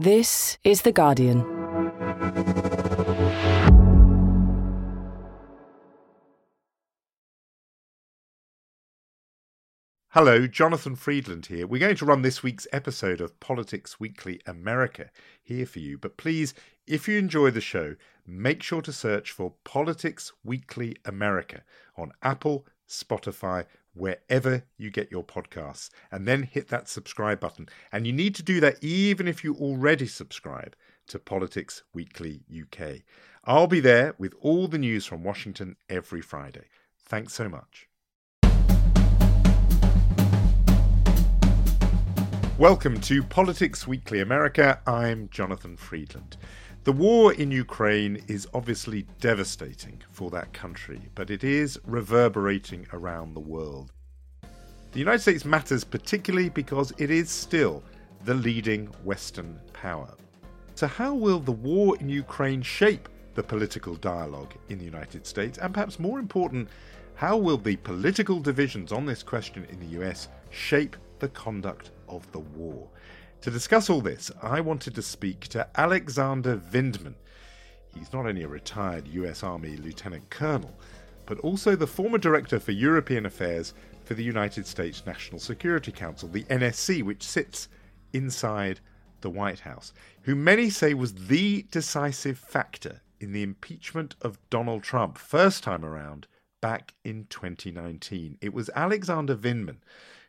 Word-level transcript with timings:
This 0.00 0.56
is 0.64 0.80
The 0.80 0.92
Guardian. 0.92 1.40
Hello, 10.08 10.46
Jonathan 10.46 10.96
Freedland 10.96 11.44
here. 11.44 11.66
We're 11.66 11.80
going 11.80 11.96
to 11.96 12.06
run 12.06 12.22
this 12.22 12.42
week's 12.42 12.66
episode 12.72 13.20
of 13.20 13.38
Politics 13.40 14.00
Weekly 14.00 14.40
America 14.46 15.10
here 15.42 15.66
for 15.66 15.80
you. 15.80 15.98
But 15.98 16.16
please, 16.16 16.54
if 16.86 17.06
you 17.06 17.18
enjoy 17.18 17.50
the 17.50 17.60
show, 17.60 17.94
make 18.26 18.62
sure 18.62 18.80
to 18.80 18.94
search 18.94 19.32
for 19.32 19.52
Politics 19.64 20.32
Weekly 20.42 20.96
America 21.04 21.62
on 21.98 22.12
Apple, 22.22 22.64
Spotify, 22.88 23.66
wherever 23.94 24.64
you 24.76 24.90
get 24.90 25.10
your 25.10 25.24
podcasts, 25.24 25.90
and 26.10 26.26
then 26.26 26.42
hit 26.42 26.68
that 26.68 26.88
subscribe 26.88 27.40
button. 27.40 27.68
And 27.92 28.06
you 28.06 28.12
need 28.12 28.34
to 28.36 28.42
do 28.42 28.60
that 28.60 28.82
even 28.82 29.26
if 29.26 29.42
you 29.44 29.54
already 29.54 30.06
subscribe 30.06 30.76
to 31.08 31.18
Politics 31.18 31.82
Weekly 31.92 32.42
UK. 32.50 33.02
I'll 33.44 33.66
be 33.66 33.80
there 33.80 34.14
with 34.18 34.34
all 34.40 34.68
the 34.68 34.78
news 34.78 35.06
from 35.06 35.24
Washington 35.24 35.76
every 35.88 36.20
Friday. 36.20 36.66
Thanks 37.04 37.32
so 37.32 37.48
much. 37.48 37.88
Welcome 42.58 43.00
to 43.00 43.22
Politics 43.22 43.86
Weekly 43.86 44.20
America. 44.20 44.80
I'm 44.86 45.30
Jonathan 45.30 45.78
Freedland. 45.78 46.36
The 46.84 46.92
war 46.92 47.34
in 47.34 47.50
Ukraine 47.50 48.22
is 48.26 48.48
obviously 48.54 49.06
devastating 49.20 50.00
for 50.10 50.30
that 50.30 50.54
country, 50.54 51.02
but 51.14 51.28
it 51.28 51.44
is 51.44 51.78
reverberating 51.84 52.86
around 52.94 53.34
the 53.34 53.40
world. 53.40 53.92
The 54.92 54.98
United 54.98 55.20
States 55.20 55.44
matters 55.44 55.84
particularly 55.84 56.48
because 56.48 56.94
it 56.96 57.10
is 57.10 57.28
still 57.28 57.82
the 58.24 58.32
leading 58.32 58.86
Western 59.04 59.60
power. 59.74 60.14
So, 60.74 60.86
how 60.86 61.14
will 61.14 61.38
the 61.38 61.52
war 61.52 61.98
in 61.98 62.08
Ukraine 62.08 62.62
shape 62.62 63.10
the 63.34 63.42
political 63.42 63.94
dialogue 63.96 64.54
in 64.70 64.78
the 64.78 64.86
United 64.86 65.26
States? 65.26 65.58
And 65.58 65.74
perhaps 65.74 65.98
more 65.98 66.18
important, 66.18 66.70
how 67.14 67.36
will 67.36 67.58
the 67.58 67.76
political 67.76 68.40
divisions 68.40 68.90
on 68.90 69.04
this 69.04 69.22
question 69.22 69.66
in 69.70 69.78
the 69.80 70.00
US 70.00 70.28
shape 70.48 70.96
the 71.20 71.28
conduct 71.28 71.90
of 72.08 72.30
the 72.32 72.40
war. 72.40 72.88
To 73.42 73.50
discuss 73.50 73.88
all 73.88 74.02
this, 74.02 74.30
I 74.42 74.60
wanted 74.60 74.94
to 74.96 75.02
speak 75.02 75.48
to 75.48 75.66
Alexander 75.74 76.58
Vindman. 76.58 77.14
He's 77.94 78.12
not 78.12 78.26
only 78.26 78.42
a 78.42 78.48
retired 78.48 79.08
US 79.08 79.42
Army 79.42 79.78
Lieutenant 79.78 80.28
Colonel, 80.28 80.78
but 81.24 81.38
also 81.38 81.74
the 81.74 81.86
former 81.86 82.18
Director 82.18 82.60
for 82.60 82.72
European 82.72 83.24
Affairs 83.24 83.72
for 84.04 84.12
the 84.12 84.22
United 84.22 84.66
States 84.66 85.06
National 85.06 85.40
Security 85.40 85.90
Council, 85.90 86.28
the 86.28 86.44
NSC, 86.44 87.02
which 87.02 87.22
sits 87.22 87.68
inside 88.12 88.80
the 89.22 89.30
White 89.30 89.60
House, 89.60 89.94
who 90.24 90.34
many 90.34 90.68
say 90.68 90.92
was 90.92 91.14
the 91.14 91.62
decisive 91.70 92.38
factor 92.38 93.00
in 93.20 93.32
the 93.32 93.42
impeachment 93.42 94.16
of 94.20 94.38
Donald 94.50 94.82
Trump 94.82 95.16
first 95.16 95.62
time 95.62 95.82
around 95.84 96.26
back 96.60 96.92
in 97.04 97.24
2019. 97.30 98.36
It 98.42 98.52
was 98.52 98.68
Alexander 98.74 99.34
Vindman 99.34 99.78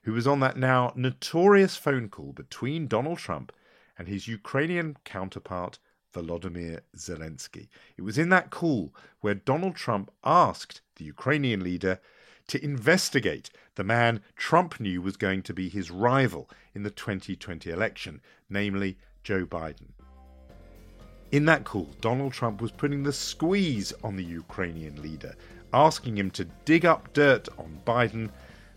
who 0.04 0.14
was 0.14 0.28
on 0.28 0.40
that 0.40 0.58
now 0.58 0.92
notorious 0.96 1.78
phone 1.78 2.10
call 2.10 2.34
between 2.34 2.88
Donald 2.88 3.20
Trump 3.20 3.52
and 3.98 4.08
his 4.08 4.28
Ukrainian 4.28 4.98
counterpart, 5.04 5.80
Volodymyr 6.14 6.82
Zelensky. 6.96 7.68
It 7.98 8.02
was 8.02 8.18
in 8.18 8.30
that 8.30 8.50
call 8.50 8.94
where 9.22 9.36
Donald 9.36 9.76
Trump 9.76 10.12
asked 10.24 10.82
the 10.96 11.06
Ukrainian 11.06 11.64
leader 11.64 12.00
to 12.48 12.64
investigate 12.64 13.50
the 13.76 13.84
man 13.84 14.22
Trump 14.36 14.80
knew 14.80 15.02
was 15.02 15.16
going 15.18 15.42
to 15.44 15.54
be 15.54 15.70
his 15.70 15.92
rival 15.92 16.50
in 16.74 16.84
the 16.84 16.90
2020 16.90 17.70
election, 17.70 18.22
namely 18.50 18.98
Joe 19.24 19.46
Biden. 19.46 19.92
In 21.32 21.46
that 21.46 21.64
call, 21.64 21.90
Donald 22.02 22.34
Trump 22.34 22.62
was 22.62 22.72
putting 22.72 23.04
the 23.04 23.14
squeeze 23.14 23.94
on 24.04 24.18
the 24.18 24.24
Ukrainian 24.24 25.02
leader, 25.02 25.34
asking 25.74 26.18
him 26.18 26.30
to 26.32 26.46
dig 26.66 26.86
up 26.86 27.14
dirt 27.14 27.48
on 27.58 27.80
Biden, 27.86 28.30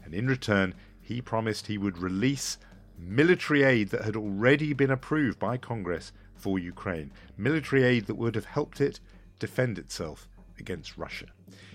and 0.05 0.15
in 0.15 0.29
return, 0.29 0.73
he 1.05 1.21
promised 1.21 1.67
he 1.67 1.79
would 1.79 1.99
release 1.99 2.59
military 2.99 3.63
aid 3.63 3.91
that 3.91 4.05
had 4.05 4.17
already 4.17 4.73
been 4.73 4.91
approved 4.91 5.39
by 5.39 5.57
Congress 5.57 6.13
for 6.35 6.59
Ukraine, 6.59 7.13
military 7.37 7.85
aid 7.85 8.07
that 8.07 8.15
would 8.15 8.35
have 8.35 8.47
helped 8.47 8.81
it 8.81 9.01
defend 9.39 9.79
itself 9.79 10.29
against 10.59 10.97
Russia. 10.97 11.27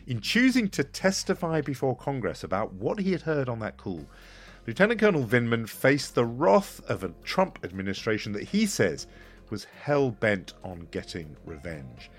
In 0.08 0.20
choosing 0.20 0.68
to 0.70 0.84
testify 0.84 1.62
before 1.62 1.96
Congress 1.96 2.44
about 2.44 2.74
what 2.74 3.00
he 3.00 3.12
had 3.12 3.22
heard 3.22 3.48
on 3.48 3.60
that 3.60 3.78
call, 3.78 4.06
Lieutenant 4.66 5.00
Colonel 5.00 5.26
Vindman 5.26 5.70
faced 5.70 6.16
the 6.16 6.26
wrath 6.26 6.82
of 6.90 7.04
a 7.04 7.14
Trump 7.24 7.60
administration 7.64 8.32
that 8.34 8.44
he 8.50 8.66
says 8.66 9.08
was 9.50 9.66
hell 9.66 10.12
bent 10.12 10.54
on 10.64 10.88
getting 10.92 11.36
revenge. 11.46 12.10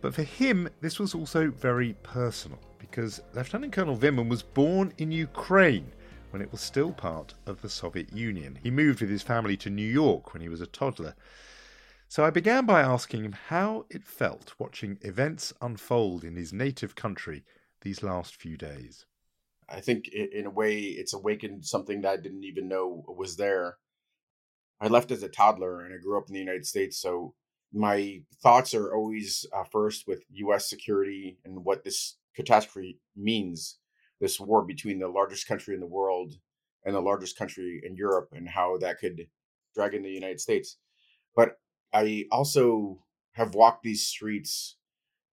But 0.00 0.14
for 0.14 0.22
him, 0.22 0.68
this 0.82 0.98
was 0.98 1.14
also 1.14 1.50
very 1.50 1.94
personal 2.02 2.58
because 2.78 3.22
Lieutenant 3.34 3.72
Colonel 3.72 3.96
Vindman 3.96 4.28
was 4.28 4.42
born 4.42 4.92
in 4.98 5.10
Ukraine 5.10 5.90
when 6.34 6.42
it 6.42 6.50
was 6.50 6.60
still 6.60 6.90
part 6.90 7.32
of 7.46 7.62
the 7.62 7.68
Soviet 7.68 8.12
Union. 8.12 8.58
He 8.60 8.68
moved 8.68 9.00
with 9.00 9.08
his 9.08 9.22
family 9.22 9.56
to 9.58 9.70
New 9.70 9.88
York 9.88 10.32
when 10.32 10.42
he 10.42 10.48
was 10.48 10.60
a 10.60 10.66
toddler. 10.66 11.14
So 12.08 12.24
I 12.24 12.30
began 12.30 12.66
by 12.66 12.80
asking 12.80 13.24
him 13.24 13.36
how 13.46 13.86
it 13.88 14.04
felt 14.04 14.52
watching 14.58 14.98
events 15.02 15.52
unfold 15.60 16.24
in 16.24 16.34
his 16.34 16.52
native 16.52 16.96
country 16.96 17.44
these 17.82 18.02
last 18.02 18.34
few 18.34 18.56
days. 18.56 19.06
I 19.68 19.80
think 19.80 20.08
in 20.08 20.46
a 20.46 20.50
way 20.50 20.80
it's 20.80 21.14
awakened 21.14 21.64
something 21.64 22.00
that 22.00 22.10
I 22.10 22.16
didn't 22.16 22.42
even 22.42 22.66
know 22.66 23.04
was 23.06 23.36
there. 23.36 23.76
I 24.80 24.88
left 24.88 25.12
as 25.12 25.22
a 25.22 25.28
toddler 25.28 25.84
and 25.84 25.94
I 25.94 25.98
grew 25.98 26.18
up 26.18 26.26
in 26.26 26.34
the 26.34 26.40
United 26.40 26.66
States, 26.66 26.98
so 26.98 27.36
my 27.72 28.22
thoughts 28.42 28.74
are 28.74 28.92
always 28.92 29.46
uh, 29.52 29.62
first 29.70 30.08
with 30.08 30.24
U.S. 30.30 30.68
security 30.68 31.38
and 31.44 31.64
what 31.64 31.84
this 31.84 32.16
catastrophe 32.34 32.98
means 33.14 33.78
this 34.20 34.40
war 34.40 34.64
between 34.64 34.98
the 34.98 35.08
largest 35.08 35.46
country 35.46 35.74
in 35.74 35.80
the 35.80 35.86
world 35.86 36.34
and 36.84 36.94
the 36.94 37.00
largest 37.00 37.38
country 37.38 37.82
in 37.84 37.96
Europe 37.96 38.28
and 38.32 38.48
how 38.48 38.76
that 38.78 38.98
could 38.98 39.26
drag 39.74 39.94
in 39.94 40.02
the 40.02 40.10
United 40.10 40.40
States. 40.40 40.78
But 41.34 41.58
I 41.92 42.26
also 42.30 43.00
have 43.32 43.54
walked 43.54 43.82
these 43.82 44.06
streets, 44.06 44.76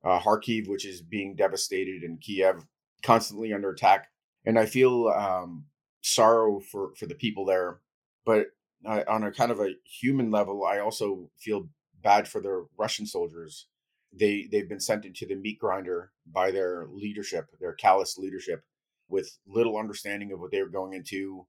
uh, 0.03 0.20
Kharkiv, 0.20 0.68
which 0.68 0.86
is 0.86 1.02
being 1.02 1.36
devastated, 1.36 2.03
and 2.03 2.20
Kiev, 2.20 2.66
constantly 3.03 3.53
under 3.53 3.70
attack, 3.70 4.09
and 4.46 4.58
I 4.58 4.66
feel 4.66 5.08
um, 5.08 5.66
sorrow 6.02 6.59
for 6.59 6.94
for 6.96 7.06
the 7.06 7.16
people 7.16 7.46
there. 7.46 7.80
But 8.25 8.47
uh, 8.86 9.03
on 9.08 9.24
a 9.24 9.31
kind 9.31 9.52
of 9.52 9.59
a 9.59 9.75
human 9.84 10.31
level, 10.31 10.66
I 10.66 10.80
also 10.80 11.30
feel 11.38 11.70
bad 12.02 12.28
for 12.28 12.41
the 12.41 12.68
Russian 12.78 13.06
soldiers. 13.06 13.68
They 14.14 14.47
they've 14.52 14.70
been 14.70 14.80
sent 14.80 15.06
into 15.06 15.25
the 15.25 15.36
meat 15.36 15.59
grinder 15.59 16.12
by 16.25 16.52
their 16.52 16.88
leadership, 16.91 17.47
their 17.59 17.74
callous 17.74 18.18
leadership, 18.18 18.64
with 19.11 19.38
little 19.47 19.77
understanding 19.77 20.31
of 20.31 20.39
what 20.39 20.51
they 20.51 20.61
were 20.61 20.69
going 20.69 20.94
into. 20.94 21.45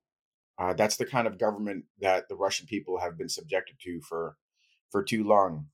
Uh, 0.58 0.74
that's 0.74 0.96
the 0.96 1.06
kind 1.06 1.26
of 1.26 1.38
government 1.38 1.84
that 2.00 2.28
the 2.28 2.36
Russian 2.36 2.66
people 2.66 2.98
have 3.00 3.16
been 3.16 3.28
subjected 3.28 3.76
to 3.80 4.00
for 4.00 4.36
for 4.90 5.02
too 5.02 5.24
long. 5.24 5.68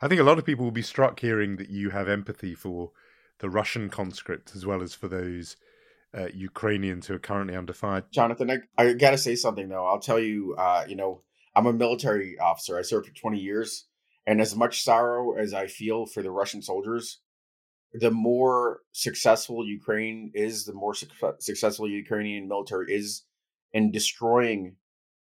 I 0.00 0.08
think 0.08 0.20
a 0.20 0.24
lot 0.24 0.38
of 0.38 0.44
people 0.44 0.64
will 0.64 0.70
be 0.70 0.82
struck 0.82 1.18
hearing 1.18 1.56
that 1.56 1.68
you 1.68 1.90
have 1.90 2.08
empathy 2.08 2.54
for 2.54 2.92
the 3.40 3.50
Russian 3.50 3.88
conscripts 3.88 4.54
as 4.54 4.64
well 4.64 4.80
as 4.80 4.94
for 4.94 5.08
those 5.08 5.56
uh, 6.16 6.28
Ukrainians 6.32 7.06
who 7.06 7.14
are 7.14 7.18
currently 7.18 7.56
under 7.56 7.72
fire. 7.72 8.04
Jonathan, 8.12 8.50
I, 8.50 8.58
I 8.78 8.92
got 8.92 9.10
to 9.10 9.18
say 9.18 9.34
something 9.34 9.68
though. 9.68 9.84
I'll 9.84 9.98
tell 9.98 10.20
you, 10.20 10.54
uh, 10.56 10.84
you 10.86 10.94
know, 10.94 11.22
I'm 11.54 11.66
a 11.66 11.72
military 11.72 12.38
officer. 12.38 12.78
I 12.78 12.82
served 12.82 13.08
for 13.08 13.14
20 13.14 13.38
years, 13.38 13.86
and 14.26 14.40
as 14.40 14.54
much 14.54 14.82
sorrow 14.82 15.32
as 15.36 15.52
I 15.52 15.66
feel 15.66 16.06
for 16.06 16.22
the 16.22 16.30
Russian 16.30 16.62
soldiers, 16.62 17.18
the 17.94 18.10
more 18.10 18.80
successful 18.92 19.66
Ukraine 19.66 20.32
is, 20.34 20.64
the 20.64 20.72
more 20.72 20.94
su- 20.94 21.06
successful 21.38 21.88
Ukrainian 21.88 22.48
military 22.48 22.92
is 22.92 23.24
in 23.72 23.90
destroying 23.90 24.76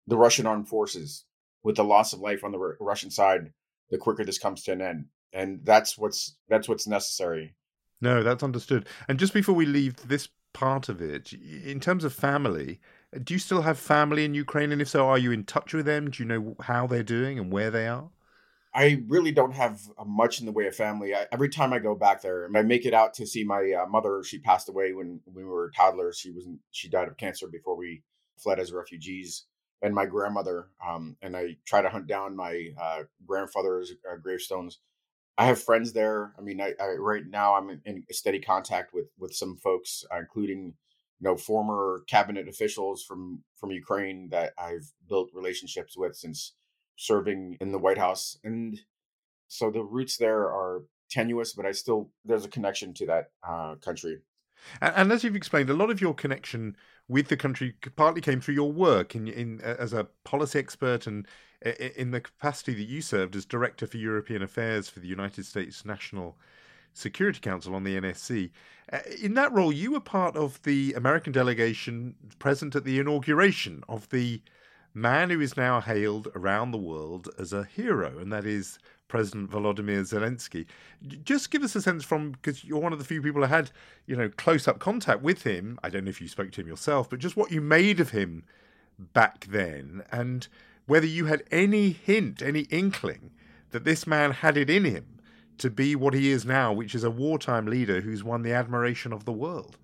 the 0.07 0.17
Russian 0.17 0.45
armed 0.45 0.67
forces 0.67 1.25
with 1.63 1.75
the 1.75 1.83
loss 1.83 2.13
of 2.13 2.19
life 2.19 2.43
on 2.43 2.51
the 2.51 2.59
R- 2.59 2.77
Russian 2.79 3.11
side, 3.11 3.51
the 3.89 3.97
quicker 3.97 4.23
this 4.23 4.39
comes 4.39 4.63
to 4.63 4.71
an 4.71 4.81
end. 4.81 5.05
And 5.33 5.59
that's 5.63 5.97
what's 5.97 6.37
that's 6.47 6.69
what's 6.69 6.87
necessary. 6.87 7.55
No, 7.99 8.23
that's 8.23 8.43
understood. 8.43 8.87
And 9.07 9.19
just 9.19 9.33
before 9.33 9.55
we 9.55 9.65
leave 9.65 10.07
this 10.07 10.29
part 10.53 10.87
of 10.87 11.01
it, 11.01 11.33
in 11.33 11.79
terms 11.81 12.05
of 12.05 12.13
family, 12.13 12.79
do 13.23 13.33
you 13.33 13.39
still 13.39 13.63
have 13.63 13.77
family 13.77 14.23
in 14.23 14.33
Ukraine? 14.33 14.71
And 14.71 14.81
if 14.81 14.87
so, 14.87 15.07
are 15.07 15.17
you 15.17 15.31
in 15.31 15.43
touch 15.43 15.73
with 15.73 15.85
them? 15.85 16.11
Do 16.11 16.23
you 16.23 16.29
know 16.29 16.55
how 16.61 16.87
they're 16.87 17.03
doing 17.03 17.37
and 17.37 17.51
where 17.51 17.71
they 17.71 17.87
are? 17.87 18.09
I 18.75 19.01
really 19.07 19.31
don't 19.31 19.53
have 19.53 19.79
uh, 19.97 20.03
much 20.03 20.41
in 20.41 20.45
the 20.45 20.51
way 20.51 20.67
of 20.67 20.75
family. 20.75 21.15
I, 21.15 21.27
every 21.31 21.47
time 21.47 21.71
I 21.71 21.79
go 21.79 21.95
back 21.95 22.21
there, 22.21 22.49
I 22.53 22.61
make 22.61 22.85
it 22.85 22.93
out 22.93 23.13
to 23.15 23.25
see 23.25 23.45
my 23.45 23.71
uh, 23.71 23.87
mother. 23.87 24.21
She 24.21 24.37
passed 24.37 24.67
away 24.67 24.91
when, 24.91 25.21
we 25.33 25.45
were 25.45 25.71
toddlers. 25.73 26.17
She 26.19 26.31
wasn't. 26.31 26.59
She 26.71 26.89
died 26.89 27.07
of 27.07 27.15
cancer 27.15 27.47
before 27.47 27.77
we 27.77 28.03
fled 28.37 28.59
as 28.59 28.73
refugees. 28.73 29.45
And 29.81 29.95
my 29.95 30.05
grandmother. 30.05 30.67
Um, 30.85 31.15
and 31.21 31.37
I 31.37 31.57
try 31.65 31.81
to 31.81 31.89
hunt 31.89 32.07
down 32.07 32.35
my 32.35 32.69
uh, 32.81 33.03
grandfather's 33.25 33.93
uh, 34.11 34.17
gravestones. 34.17 34.79
I 35.37 35.45
have 35.45 35.61
friends 35.61 35.93
there. 35.93 36.33
I 36.37 36.41
mean, 36.41 36.59
I, 36.59 36.73
I 36.79 36.95
right 36.97 37.23
now 37.27 37.55
I'm 37.55 37.69
in, 37.69 37.81
in, 37.85 38.03
steady 38.11 38.39
contact 38.39 38.93
with 38.93 39.07
with 39.17 39.33
some 39.33 39.57
folks, 39.57 40.03
uh, 40.13 40.17
including 40.17 40.73
you 41.19 41.29
know 41.29 41.37
former 41.37 42.03
cabinet 42.07 42.47
officials 42.49 43.03
from 43.03 43.43
from 43.57 43.71
Ukraine 43.71 44.29
that 44.31 44.53
I've 44.57 44.91
built 45.07 45.29
relationships 45.33 45.95
with 45.97 46.15
since 46.15 46.53
serving 46.95 47.57
in 47.59 47.71
the 47.71 47.79
White 47.79 47.97
House. 47.97 48.37
And 48.43 48.79
so 49.47 49.71
the 49.71 49.83
roots 49.83 50.17
there 50.17 50.43
are 50.43 50.83
tenuous, 51.09 51.53
but 51.53 51.65
I 51.65 51.71
still, 51.71 52.09
there's 52.23 52.45
a 52.45 52.49
connection 52.49 52.93
to 52.95 53.05
that 53.07 53.25
uh, 53.47 53.75
country. 53.75 54.19
And, 54.81 55.11
as 55.11 55.23
you've 55.23 55.35
explained, 55.35 55.69
a 55.69 55.73
lot 55.73 55.91
of 55.91 56.01
your 56.01 56.13
connection 56.13 56.75
with 57.07 57.27
the 57.27 57.37
country 57.37 57.75
partly 57.95 58.21
came 58.21 58.41
through 58.41 58.55
your 58.55 58.71
work 58.71 59.15
in, 59.15 59.27
in 59.27 59.61
as 59.61 59.93
a 59.93 60.07
policy 60.23 60.57
expert 60.57 61.05
and 61.05 61.27
in 61.61 62.11
the 62.11 62.21
capacity 62.21 62.73
that 62.73 62.83
you 62.83 63.01
served 63.01 63.35
as 63.35 63.45
Director 63.45 63.87
for 63.87 63.97
European 63.97 64.41
Affairs 64.41 64.89
for 64.89 64.99
the 64.99 65.07
United 65.07 65.45
States 65.45 65.85
National 65.85 66.37
Security 66.93 67.39
Council 67.39 67.75
on 67.75 67.83
the 67.83 67.99
NSC. 67.99 68.51
In 69.21 69.33
that 69.33 69.51
role, 69.51 69.71
you 69.71 69.91
were 69.91 69.99
part 69.99 70.35
of 70.35 70.61
the 70.63 70.93
American 70.93 71.33
delegation 71.33 72.15
present 72.39 72.75
at 72.75 72.85
the 72.85 72.99
inauguration 72.99 73.83
of 73.89 74.09
the 74.09 74.41
man 74.95 75.29
who 75.29 75.41
is 75.41 75.57
now 75.57 75.81
hailed 75.81 76.29
around 76.35 76.71
the 76.71 76.77
world 76.77 77.29
as 77.37 77.53
a 77.53 77.65
hero, 77.65 78.17
and 78.17 78.31
that 78.31 78.45
is 78.45 78.79
President 79.07 79.51
Volodymyr 79.51 80.01
Zelensky. 80.01 80.65
Just 81.23 81.51
give 81.51 81.61
us 81.61 81.75
a 81.75 81.81
sense 81.81 82.03
from 82.03 82.31
because 82.31 82.63
you're 82.63 82.79
one 82.79 82.93
of 82.93 82.99
the 82.99 83.05
few 83.05 83.21
people 83.21 83.41
who 83.41 83.47
had, 83.47 83.69
you 84.07 84.15
know, 84.15 84.29
close 84.29 84.67
up 84.67 84.79
contact 84.79 85.21
with 85.21 85.43
him. 85.43 85.77
I 85.83 85.89
don't 85.89 86.05
know 86.05 86.09
if 86.09 86.21
you 86.21 86.27
spoke 86.27 86.51
to 86.53 86.61
him 86.61 86.67
yourself, 86.67 87.09
but 87.09 87.19
just 87.19 87.37
what 87.37 87.51
you 87.51 87.61
made 87.61 87.99
of 87.99 88.11
him 88.11 88.45
back 88.97 89.45
then, 89.47 90.03
and 90.11 90.47
whether 90.87 91.05
you 91.05 91.25
had 91.25 91.43
any 91.51 91.91
hint, 91.91 92.41
any 92.41 92.61
inkling 92.61 93.31
that 93.71 93.83
this 93.83 94.07
man 94.07 94.31
had 94.31 94.55
it 94.55 94.69
in 94.69 94.85
him 94.85 95.19
to 95.57 95.69
be 95.69 95.95
what 95.95 96.13
he 96.13 96.31
is 96.31 96.45
now, 96.45 96.71
which 96.71 96.95
is 96.95 97.03
a 97.03 97.11
wartime 97.11 97.65
leader 97.65 98.01
who's 98.01 98.23
won 98.23 98.41
the 98.41 98.53
admiration 98.53 99.11
of 99.11 99.25
the 99.25 99.31
world. 99.31 99.77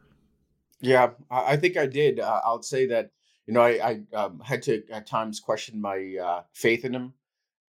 Yeah, 0.79 1.11
I 1.29 1.57
think 1.57 1.77
I 1.77 1.85
did. 1.85 2.19
Uh, 2.19 2.41
I'll 2.43 2.63
say 2.63 2.87
that 2.87 3.11
you 3.51 3.55
know 3.55 3.63
I, 3.63 4.01
I 4.13 4.15
um, 4.15 4.39
had 4.39 4.61
to 4.63 4.81
at 4.89 5.05
times 5.05 5.41
question 5.41 5.81
my 5.81 6.15
uh, 6.23 6.43
faith 6.53 6.85
in 6.85 6.95
him. 6.95 7.13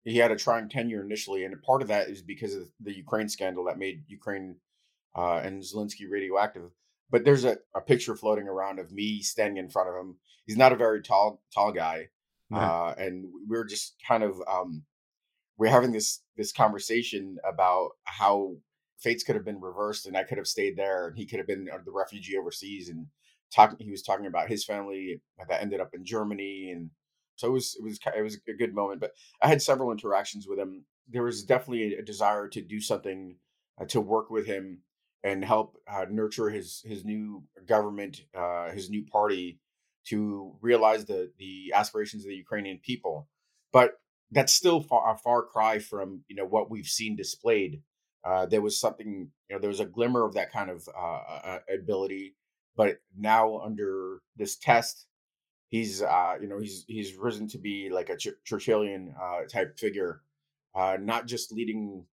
He 0.05 0.17
had 0.17 0.31
a 0.31 0.37
trying 0.37 0.69
tenure 0.69 1.02
initially, 1.02 1.44
and 1.44 1.61
part 1.61 1.82
of 1.82 1.88
that 1.88 2.08
is 2.08 2.23
because 2.23 2.55
of 2.55 2.69
the 2.79 2.96
Ukraine 2.96 3.29
scandal 3.29 3.64
that 3.64 3.81
made 3.81 4.05
Ukraine 4.06 4.58
uh, 5.17 5.40
and 5.43 5.61
Zelensky 5.61 6.08
radioactive. 6.08 6.70
But 7.11 7.25
there's 7.25 7.44
a, 7.44 7.58
a 7.75 7.81
picture 7.81 8.14
floating 8.14 8.46
around 8.46 8.79
of 8.79 8.93
me 8.93 9.23
standing 9.23 9.56
in 9.56 9.70
front 9.70 9.88
of 9.88 9.96
him. 9.96 10.19
He's 10.46 10.56
not 10.56 10.73
a 10.73 10.76
very 10.76 11.02
tall 11.02 11.43
tall 11.52 11.73
guy, 11.73 12.11
no. 12.49 12.58
Uh, 12.58 12.94
and 12.96 13.25
we 13.49 13.56
are 13.56 13.64
just 13.64 13.96
kind 14.06 14.23
of 14.23 14.40
um, 14.49 14.84
we're 15.58 15.69
having 15.69 15.90
this 15.90 16.20
this 16.37 16.52
conversation 16.52 17.38
about 17.44 17.90
how 18.05 18.55
fates 19.00 19.25
could 19.25 19.34
have 19.34 19.44
been 19.44 19.61
reversed 19.61 20.06
and 20.06 20.17
I 20.17 20.23
could 20.23 20.38
have 20.38 20.46
stayed 20.46 20.76
there 20.76 21.08
and 21.08 21.19
he 21.19 21.26
could 21.26 21.38
have 21.40 21.49
been 21.49 21.69
uh, 21.69 21.79
the 21.84 21.90
refugee 21.90 22.38
overseas 22.38 22.88
and 22.88 23.08
talking 23.54 23.78
he 23.81 23.90
was 23.90 24.02
talking 24.02 24.26
about 24.26 24.49
his 24.49 24.64
family 24.64 25.20
that 25.49 25.62
ended 25.62 25.81
up 25.81 25.90
in 25.94 26.04
Germany 26.04 26.70
and 26.75 26.90
so 27.37 27.49
it 27.49 27.52
was 27.52 27.76
it 27.78 27.84
was 27.84 27.99
it 28.16 28.22
was 28.22 28.38
a 28.49 28.52
good 28.52 28.75
moment 28.75 29.00
but 29.00 29.12
I 29.43 29.49
had 29.49 29.62
several 29.62 29.93
interactions 29.93 30.46
with 30.49 30.58
him 30.58 30.84
there 31.08 31.22
was 31.22 31.44
definitely 31.44 31.94
a 31.94 32.02
desire 32.02 32.49
to 32.49 32.62
do 32.62 32.81
something 32.81 33.37
uh, 33.81 33.84
to 33.87 34.00
work 34.00 34.31
with 34.31 34.46
him 34.46 34.82
and 35.25 35.44
help 35.44 35.76
uh, 35.88 36.06
nurture 36.10 36.50
his 36.50 36.82
his 36.84 37.04
new 37.04 37.44
government 37.66 38.22
uh, 38.37 38.70
his 38.70 38.90
new 38.90 39.04
party 39.04 39.58
to 40.06 40.56
realize 40.60 41.05
the 41.05 41.32
the 41.38 41.72
aspirations 41.75 42.25
of 42.25 42.28
the 42.28 42.37
Ukrainian 42.37 42.78
people 42.82 43.28
but 43.72 43.98
that's 44.32 44.52
still 44.52 44.81
far, 44.81 45.14
a 45.14 45.16
far 45.16 45.43
cry 45.43 45.78
from 45.78 46.25
you 46.28 46.34
know 46.37 46.46
what 46.46 46.70
we've 46.70 46.87
seen 46.87 47.16
displayed. 47.16 47.82
Uh, 48.25 48.46
there 48.46 48.60
was 48.62 48.78
something, 48.78 49.31
you 49.48 49.56
know, 49.56 49.60
there 49.60 49.69
was 49.70 49.81
a 49.81 49.84
glimmer 49.84 50.25
of 50.25 50.34
that 50.34 50.52
kind 50.52 50.70
of 50.70 50.88
uh, 50.96 51.20
uh, 51.44 51.58
ability, 51.72 52.37
but 52.76 52.98
now 53.16 53.58
under 53.58 54.22
this 54.36 54.56
test, 54.56 55.06
he's, 55.69 56.02
uh, 56.02 56.36
you 56.40 56.48
know, 56.48 56.58
he's 56.58 56.84
he's 56.88 57.16
risen 57.16 57.48
to 57.48 57.58
be 57.58 57.90
like 57.90 58.10
a 58.10 58.16
Ch- 58.16 58.38
Churchillian 58.48 59.14
uh, 59.20 59.46
type 59.48 59.78
figure, 59.78 60.22
uh, 60.74 60.96
not 61.00 61.26
just 61.26 61.52
leading 61.52 62.04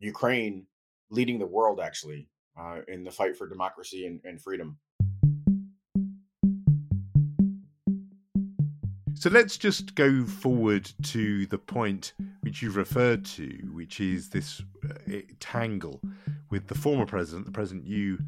Ukraine, 0.00 0.66
leading 1.10 1.38
the 1.38 1.46
world 1.46 1.80
actually 1.80 2.28
in 2.88 3.04
the 3.04 3.10
fight 3.10 3.36
for 3.36 3.48
democracy 3.48 4.04
and, 4.04 4.20
and 4.24 4.42
freedom. 4.42 4.78
So 9.14 9.30
let's 9.30 9.56
just 9.56 9.96
go 9.96 10.24
forward 10.24 10.90
to 11.04 11.46
the 11.46 11.58
point 11.58 12.12
which 12.42 12.62
you've 12.62 12.76
referred 12.76 13.24
to, 13.24 13.48
which 13.72 14.00
is 14.00 14.28
this 14.28 14.62
uh, 14.88 15.16
tangle 15.40 16.00
with 16.50 16.68
the 16.68 16.76
former 16.76 17.04
president, 17.04 17.46
the 17.46 17.52
president 17.52 17.84
you 17.84 18.18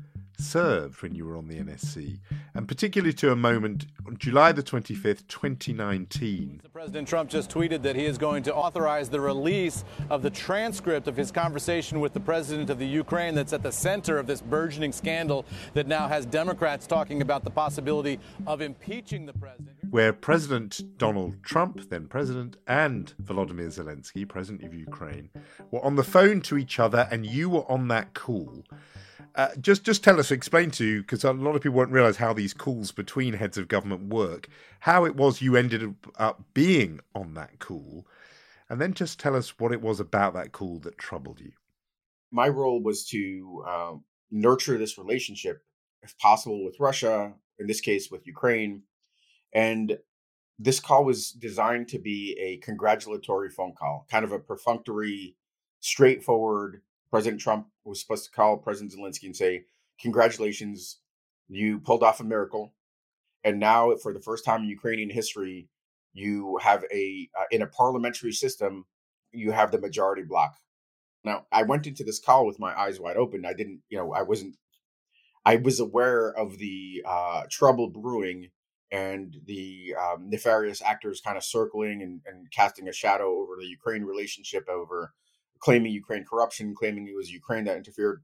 served 0.40 1.02
when 1.02 1.14
you 1.14 1.24
were 1.26 1.36
on 1.36 1.48
the 1.48 1.58
NSC, 1.58 2.18
and 2.54 2.66
particularly 2.66 3.12
to 3.14 3.30
a 3.30 3.36
moment 3.36 3.86
on 4.06 4.16
July 4.16 4.52
the 4.52 4.62
25th, 4.62 5.26
2019. 5.28 6.62
President 6.72 7.06
Trump 7.06 7.28
just 7.28 7.50
tweeted 7.50 7.82
that 7.82 7.94
he 7.94 8.06
is 8.06 8.18
going 8.18 8.42
to 8.42 8.54
authorize 8.54 9.08
the 9.08 9.20
release 9.20 9.84
of 10.08 10.22
the 10.22 10.30
transcript 10.30 11.06
of 11.06 11.16
his 11.16 11.30
conversation 11.30 12.00
with 12.00 12.12
the 12.14 12.20
president 12.20 12.70
of 12.70 12.78
the 12.78 12.86
Ukraine 12.86 13.34
that's 13.34 13.52
at 13.52 13.62
the 13.62 13.70
center 13.70 14.18
of 14.18 14.26
this 14.26 14.40
burgeoning 14.40 14.92
scandal 14.92 15.44
that 15.74 15.86
now 15.86 16.08
has 16.08 16.24
Democrats 16.26 16.86
talking 16.86 17.22
about 17.22 17.44
the 17.44 17.50
possibility 17.50 18.18
of 18.46 18.60
impeaching 18.60 19.26
the 19.26 19.34
president. 19.34 19.76
Where 19.90 20.12
President 20.12 20.80
Donald 20.96 21.42
Trump, 21.42 21.90
then 21.90 22.06
president, 22.06 22.56
and 22.66 23.12
Volodymyr 23.22 23.68
Zelensky, 23.68 24.26
president 24.26 24.64
of 24.64 24.72
Ukraine, 24.72 25.30
were 25.70 25.84
on 25.84 25.96
the 25.96 26.04
phone 26.04 26.40
to 26.42 26.56
each 26.56 26.78
other, 26.78 27.08
and 27.10 27.26
you 27.26 27.50
were 27.50 27.70
on 27.70 27.88
that 27.88 28.14
call. 28.14 28.64
Uh, 29.34 29.48
just 29.60 29.84
just 29.84 30.02
tell 30.02 30.18
us, 30.18 30.30
explain 30.30 30.70
to 30.72 30.84
you, 30.84 31.00
because 31.02 31.24
a 31.24 31.32
lot 31.32 31.54
of 31.54 31.62
people 31.62 31.76
won't 31.76 31.90
realise 31.92 32.16
how 32.16 32.32
these 32.32 32.52
calls 32.52 32.90
between 32.90 33.34
heads 33.34 33.56
of 33.56 33.68
government 33.68 34.12
work, 34.12 34.48
how 34.80 35.04
it 35.04 35.14
was 35.14 35.40
you 35.40 35.56
ended 35.56 35.94
up 36.16 36.42
being 36.52 37.00
on 37.14 37.34
that 37.34 37.58
call, 37.58 38.06
and 38.68 38.80
then 38.80 38.92
just 38.92 39.20
tell 39.20 39.36
us 39.36 39.58
what 39.58 39.72
it 39.72 39.80
was 39.80 40.00
about 40.00 40.34
that 40.34 40.52
call 40.52 40.78
that 40.80 40.98
troubled 40.98 41.40
you. 41.40 41.52
My 42.32 42.48
role 42.48 42.82
was 42.82 43.04
to 43.06 43.64
um, 43.68 44.04
nurture 44.30 44.78
this 44.78 44.98
relationship, 44.98 45.62
if 46.02 46.16
possible, 46.18 46.64
with 46.64 46.80
Russia, 46.80 47.32
in 47.58 47.66
this 47.66 47.80
case 47.80 48.10
with 48.10 48.26
Ukraine, 48.26 48.82
and 49.52 49.98
this 50.58 50.80
call 50.80 51.04
was 51.04 51.30
designed 51.30 51.88
to 51.88 51.98
be 51.98 52.36
a 52.40 52.58
congratulatory 52.58 53.48
phone 53.48 53.74
call, 53.78 54.06
kind 54.10 54.24
of 54.24 54.32
a 54.32 54.38
perfunctory, 54.38 55.36
straightforward 55.80 56.82
President 57.10 57.40
Trump 57.40 57.66
was 57.84 58.00
supposed 58.00 58.24
to 58.24 58.30
call 58.30 58.56
President 58.56 58.92
Zelensky 58.92 59.24
and 59.24 59.36
say, 59.36 59.64
Congratulations, 60.00 60.98
you 61.48 61.80
pulled 61.80 62.02
off 62.02 62.20
a 62.20 62.24
miracle. 62.24 62.72
And 63.44 63.58
now, 63.58 63.94
for 63.96 64.12
the 64.12 64.20
first 64.20 64.44
time 64.44 64.62
in 64.62 64.68
Ukrainian 64.68 65.10
history, 65.10 65.68
you 66.12 66.58
have 66.62 66.84
a, 66.92 67.28
uh, 67.38 67.44
in 67.50 67.62
a 67.62 67.66
parliamentary 67.66 68.32
system, 68.32 68.86
you 69.32 69.52
have 69.52 69.70
the 69.70 69.80
majority 69.80 70.22
block. 70.22 70.54
Now, 71.24 71.46
I 71.52 71.64
went 71.64 71.86
into 71.86 72.04
this 72.04 72.18
call 72.18 72.46
with 72.46 72.58
my 72.58 72.78
eyes 72.78 72.98
wide 72.98 73.16
open. 73.16 73.44
I 73.44 73.52
didn't, 73.52 73.82
you 73.88 73.98
know, 73.98 74.12
I 74.12 74.22
wasn't, 74.22 74.56
I 75.44 75.56
was 75.56 75.80
aware 75.80 76.28
of 76.36 76.58
the 76.58 77.02
uh, 77.06 77.42
trouble 77.50 77.90
brewing 77.90 78.50
and 78.90 79.36
the 79.46 79.94
um, 80.00 80.28
nefarious 80.30 80.82
actors 80.82 81.20
kind 81.20 81.36
of 81.36 81.44
circling 81.44 82.02
and, 82.02 82.20
and 82.26 82.50
casting 82.50 82.88
a 82.88 82.92
shadow 82.92 83.38
over 83.38 83.52
the 83.58 83.66
Ukraine 83.66 84.02
relationship, 84.02 84.68
over 84.68 85.12
claiming 85.60 85.92
Ukraine 85.92 86.24
corruption, 86.28 86.74
claiming 86.74 87.06
it 87.06 87.16
was 87.16 87.30
Ukraine 87.30 87.64
that 87.64 87.76
interfered 87.76 88.22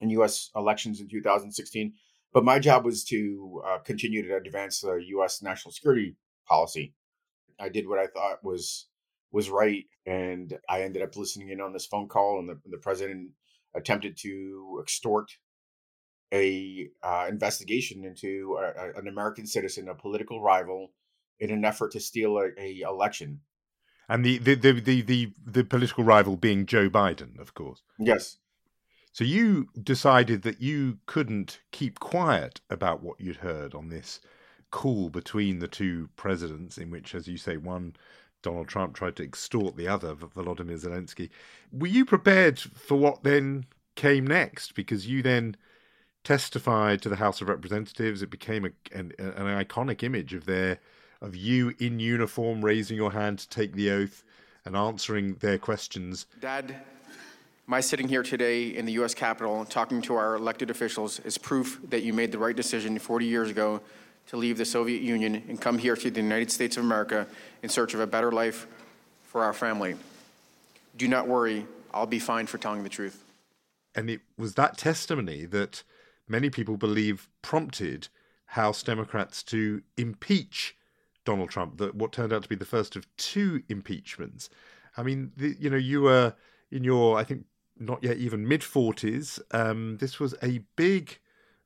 in 0.00 0.10
U.S. 0.10 0.50
elections 0.54 1.00
in 1.00 1.08
2016. 1.08 1.92
But 2.32 2.44
my 2.44 2.58
job 2.58 2.84
was 2.84 3.04
to 3.04 3.62
uh, 3.66 3.78
continue 3.78 4.26
to 4.26 4.36
advance 4.36 4.80
the 4.80 4.96
U.S. 5.08 5.42
national 5.42 5.72
security 5.72 6.16
policy. 6.46 6.94
I 7.58 7.68
did 7.68 7.88
what 7.88 7.98
I 7.98 8.06
thought 8.06 8.44
was 8.44 8.86
was 9.30 9.50
right, 9.50 9.84
and 10.06 10.58
I 10.68 10.82
ended 10.82 11.02
up 11.02 11.16
listening 11.16 11.50
in 11.50 11.60
on 11.60 11.72
this 11.72 11.86
phone 11.86 12.08
call, 12.08 12.38
and 12.38 12.48
the, 12.48 12.58
the 12.70 12.78
president 12.78 13.30
attempted 13.74 14.16
to 14.18 14.78
extort 14.82 15.30
a 16.32 16.88
uh, 17.02 17.26
investigation 17.28 18.04
into 18.04 18.58
a, 18.60 18.86
a, 18.86 18.98
an 18.98 19.08
American 19.08 19.46
citizen, 19.46 19.88
a 19.88 19.94
political 19.94 20.42
rival, 20.42 20.92
in 21.40 21.50
an 21.50 21.64
effort 21.64 21.92
to 21.92 22.00
steal 22.00 22.38
a, 22.38 22.48
a 22.58 22.80
election 22.80 23.40
and 24.08 24.24
the 24.24 24.38
the, 24.38 24.54
the 24.54 24.72
the 24.72 25.02
the 25.02 25.32
the 25.46 25.64
political 25.64 26.04
rival 26.04 26.36
being 26.36 26.66
Joe 26.66 26.88
Biden, 26.88 27.38
of 27.38 27.54
course. 27.54 27.82
Yes. 27.98 28.38
So 29.12 29.24
you 29.24 29.68
decided 29.82 30.42
that 30.42 30.60
you 30.60 30.98
couldn't 31.06 31.60
keep 31.72 31.98
quiet 31.98 32.60
about 32.70 33.02
what 33.02 33.20
you'd 33.20 33.36
heard 33.36 33.74
on 33.74 33.88
this 33.88 34.20
call 34.70 35.08
between 35.08 35.58
the 35.58 35.68
two 35.68 36.08
presidents, 36.14 36.78
in 36.78 36.90
which, 36.90 37.14
as 37.14 37.26
you 37.26 37.36
say, 37.36 37.56
one 37.56 37.96
Donald 38.42 38.68
Trump 38.68 38.94
tried 38.94 39.16
to 39.16 39.24
extort 39.24 39.76
the 39.76 39.88
other, 39.88 40.14
Volodymyr 40.14 40.78
Zelensky. 40.78 41.30
Were 41.72 41.88
you 41.88 42.04
prepared 42.04 42.58
for 42.58 42.96
what 42.96 43.24
then 43.24 43.66
came 43.96 44.26
next? 44.26 44.74
Because 44.74 45.08
you 45.08 45.22
then 45.22 45.56
testified 46.22 47.02
to 47.02 47.08
the 47.08 47.16
House 47.16 47.40
of 47.40 47.48
Representatives. 47.48 48.22
It 48.22 48.30
became 48.30 48.64
a, 48.66 48.70
an, 48.96 49.12
an 49.18 49.64
iconic 49.64 50.02
image 50.02 50.34
of 50.34 50.44
their 50.44 50.78
of 51.20 51.34
you 51.34 51.74
in 51.78 51.98
uniform 51.98 52.64
raising 52.64 52.96
your 52.96 53.12
hand 53.12 53.38
to 53.40 53.48
take 53.48 53.72
the 53.72 53.90
oath 53.90 54.24
and 54.64 54.76
answering 54.76 55.34
their 55.36 55.58
questions. 55.58 56.26
Dad, 56.40 56.74
my 57.66 57.80
sitting 57.80 58.08
here 58.08 58.22
today 58.22 58.68
in 58.68 58.86
the 58.86 58.92
U.S. 58.92 59.14
Capitol 59.14 59.64
talking 59.64 60.00
to 60.02 60.14
our 60.14 60.36
elected 60.36 60.70
officials 60.70 61.20
is 61.20 61.36
proof 61.36 61.80
that 61.90 62.02
you 62.02 62.12
made 62.12 62.32
the 62.32 62.38
right 62.38 62.56
decision 62.56 62.98
40 62.98 63.26
years 63.26 63.50
ago 63.50 63.80
to 64.28 64.36
leave 64.36 64.58
the 64.58 64.64
Soviet 64.64 65.02
Union 65.02 65.42
and 65.48 65.60
come 65.60 65.78
here 65.78 65.96
to 65.96 66.10
the 66.10 66.20
United 66.20 66.50
States 66.50 66.76
of 66.76 66.84
America 66.84 67.26
in 67.62 67.68
search 67.68 67.94
of 67.94 68.00
a 68.00 68.06
better 68.06 68.30
life 68.30 68.66
for 69.22 69.42
our 69.42 69.52
family. 69.52 69.96
Do 70.96 71.08
not 71.08 71.26
worry, 71.26 71.66
I'll 71.92 72.06
be 72.06 72.18
fine 72.18 72.46
for 72.46 72.58
telling 72.58 72.82
the 72.82 72.88
truth. 72.88 73.24
And 73.94 74.10
it 74.10 74.20
was 74.36 74.54
that 74.54 74.76
testimony 74.76 75.46
that 75.46 75.82
many 76.28 76.50
people 76.50 76.76
believe 76.76 77.28
prompted 77.42 78.08
House 78.46 78.82
Democrats 78.82 79.42
to 79.44 79.82
impeach 79.96 80.76
Donald 81.28 81.50
Trump, 81.50 81.76
that 81.76 81.94
what 81.94 82.10
turned 82.10 82.32
out 82.32 82.42
to 82.42 82.48
be 82.48 82.54
the 82.54 82.64
first 82.64 82.96
of 82.96 83.06
two 83.18 83.62
impeachments. 83.68 84.48
I 84.96 85.02
mean, 85.02 85.30
the, 85.36 85.54
you 85.60 85.68
know, 85.68 85.76
you 85.76 86.00
were 86.00 86.34
in 86.70 86.84
your, 86.84 87.18
I 87.18 87.24
think, 87.24 87.44
not 87.78 88.02
yet 88.02 88.16
even 88.16 88.48
mid 88.48 88.62
40s. 88.62 89.38
Um, 89.50 89.98
this 89.98 90.18
was 90.18 90.34
a 90.42 90.62
big 90.74 91.18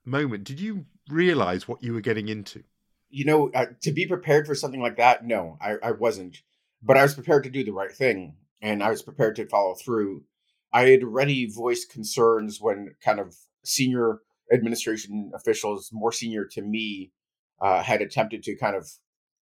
moment. 0.04 0.42
Did 0.42 0.58
you 0.58 0.86
realize 1.08 1.68
what 1.68 1.80
you 1.80 1.92
were 1.92 2.00
getting 2.00 2.28
into? 2.28 2.64
You 3.08 3.24
know, 3.24 3.50
uh, 3.54 3.66
to 3.82 3.92
be 3.92 4.04
prepared 4.04 4.48
for 4.48 4.56
something 4.56 4.82
like 4.82 4.96
that, 4.96 5.24
no, 5.24 5.58
I, 5.60 5.76
I 5.80 5.92
wasn't. 5.92 6.42
But 6.82 6.96
I 6.96 7.02
was 7.04 7.14
prepared 7.14 7.44
to 7.44 7.50
do 7.50 7.62
the 7.62 7.70
right 7.70 7.92
thing 7.92 8.34
and 8.60 8.82
I 8.82 8.90
was 8.90 9.02
prepared 9.02 9.36
to 9.36 9.46
follow 9.46 9.74
through. 9.74 10.24
I 10.72 10.88
had 10.88 11.04
already 11.04 11.48
voiced 11.48 11.88
concerns 11.88 12.60
when 12.60 12.96
kind 13.00 13.20
of 13.20 13.36
senior 13.64 14.22
administration 14.52 15.30
officials, 15.36 15.90
more 15.92 16.10
senior 16.10 16.46
to 16.46 16.62
me, 16.62 17.12
uh, 17.60 17.80
had 17.80 18.02
attempted 18.02 18.42
to 18.42 18.56
kind 18.56 18.74
of 18.74 18.90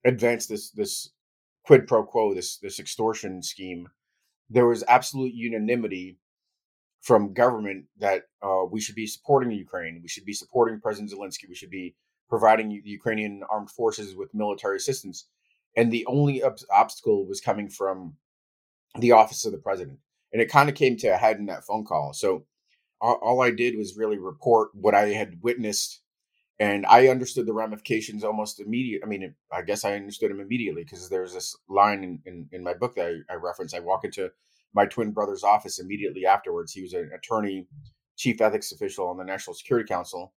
advance 0.05 0.47
this 0.47 0.71
this 0.71 1.11
quid 1.65 1.87
pro 1.87 2.05
quo, 2.05 2.35
this 2.35 2.59
this 2.59 2.79
extortion 2.79 3.43
scheme. 3.43 3.89
There 4.51 4.67
was 4.67 4.85
absolute 4.87 5.33
unanimity 5.35 6.19
from 7.01 7.33
government 7.33 7.87
that 7.99 8.25
uh, 8.43 8.65
we 8.71 8.81
should 8.81 8.95
be 8.95 9.07
supporting 9.07 9.51
Ukraine. 9.51 10.01
We 10.03 10.09
should 10.09 10.25
be 10.25 10.33
supporting 10.33 10.81
President 10.81 11.11
Zelensky. 11.11 11.49
We 11.49 11.55
should 11.55 11.71
be 11.71 11.97
providing 12.29 12.69
the 12.69 12.91
Ukrainian 12.91 13.43
armed 13.51 13.71
forces 13.71 14.15
with 14.15 14.35
military 14.35 14.77
assistance. 14.77 15.27
And 15.77 15.91
the 15.91 16.07
only 16.07 16.43
ob- 16.43 16.59
obstacle 16.71 17.27
was 17.27 17.41
coming 17.41 17.69
from 17.69 18.17
the 18.99 19.13
office 19.13 19.45
of 19.45 19.53
the 19.53 19.59
president. 19.59 19.99
And 20.33 20.41
it 20.41 20.51
kind 20.51 20.69
of 20.69 20.75
came 20.75 20.97
to 20.99 21.09
a 21.09 21.17
head 21.17 21.39
in 21.39 21.47
that 21.47 21.65
phone 21.65 21.85
call. 21.85 22.13
So 22.13 22.47
all 23.01 23.43
I 23.43 23.51
did 23.51 23.77
was 23.77 23.97
really 23.97 24.19
report 24.19 24.71
what 24.75 24.95
I 24.95 25.09
had 25.09 25.43
witnessed. 25.43 26.02
And 26.63 26.87
I 26.87 27.09
understood 27.09 27.47
the 27.47 27.53
ramifications 27.53 28.23
almost 28.23 28.61
immediate. 28.61 29.03
I 29.03 29.09
mean, 29.09 29.35
I 29.51 29.63
guess 29.63 29.85
I 29.85 29.95
understood 29.97 30.31
them 30.31 30.39
immediately 30.39 30.85
because 30.85 31.09
there's 31.09 31.35
this 31.35 31.57
line 31.69 32.05
in, 32.05 32.21
in, 32.25 32.49
in 32.53 32.63
my 32.63 32.73
book 32.73 32.95
that 32.95 33.21
I, 33.29 33.33
I 33.33 33.37
reference. 33.37 33.75
I 33.75 33.81
walk 33.81 34.05
into 34.05 34.31
my 34.73 34.87
twin 34.87 35.11
brother's 35.11 35.43
office 35.43 35.81
immediately 35.81 36.25
afterwards. 36.25 36.73
He 36.73 36.83
was 36.83 36.93
an 36.93 37.11
attorney, 37.13 37.67
chief 38.17 38.41
ethics 38.41 38.71
official 38.71 39.09
on 39.09 39.17
the 39.17 39.25
National 39.25 39.55
Security 39.55 39.89
Council. 39.89 40.35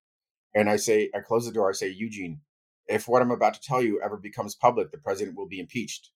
And 0.55 0.67
I 0.67 0.77
say, 0.77 1.11
I 1.13 1.19
close 1.19 1.45
the 1.45 1.51
door. 1.51 1.69
I 1.69 1.73
say, 1.73 1.89
Eugene, 1.89 2.41
if 2.87 3.07
what 3.07 3.21
I'm 3.21 3.29
about 3.29 3.53
to 3.53 3.61
tell 3.61 3.83
you 3.83 4.01
ever 4.03 4.17
becomes 4.17 4.55
public, 4.55 4.89
the 4.89 4.97
president 4.97 5.37
will 5.37 5.47
be 5.47 5.59
impeached. 5.59 6.09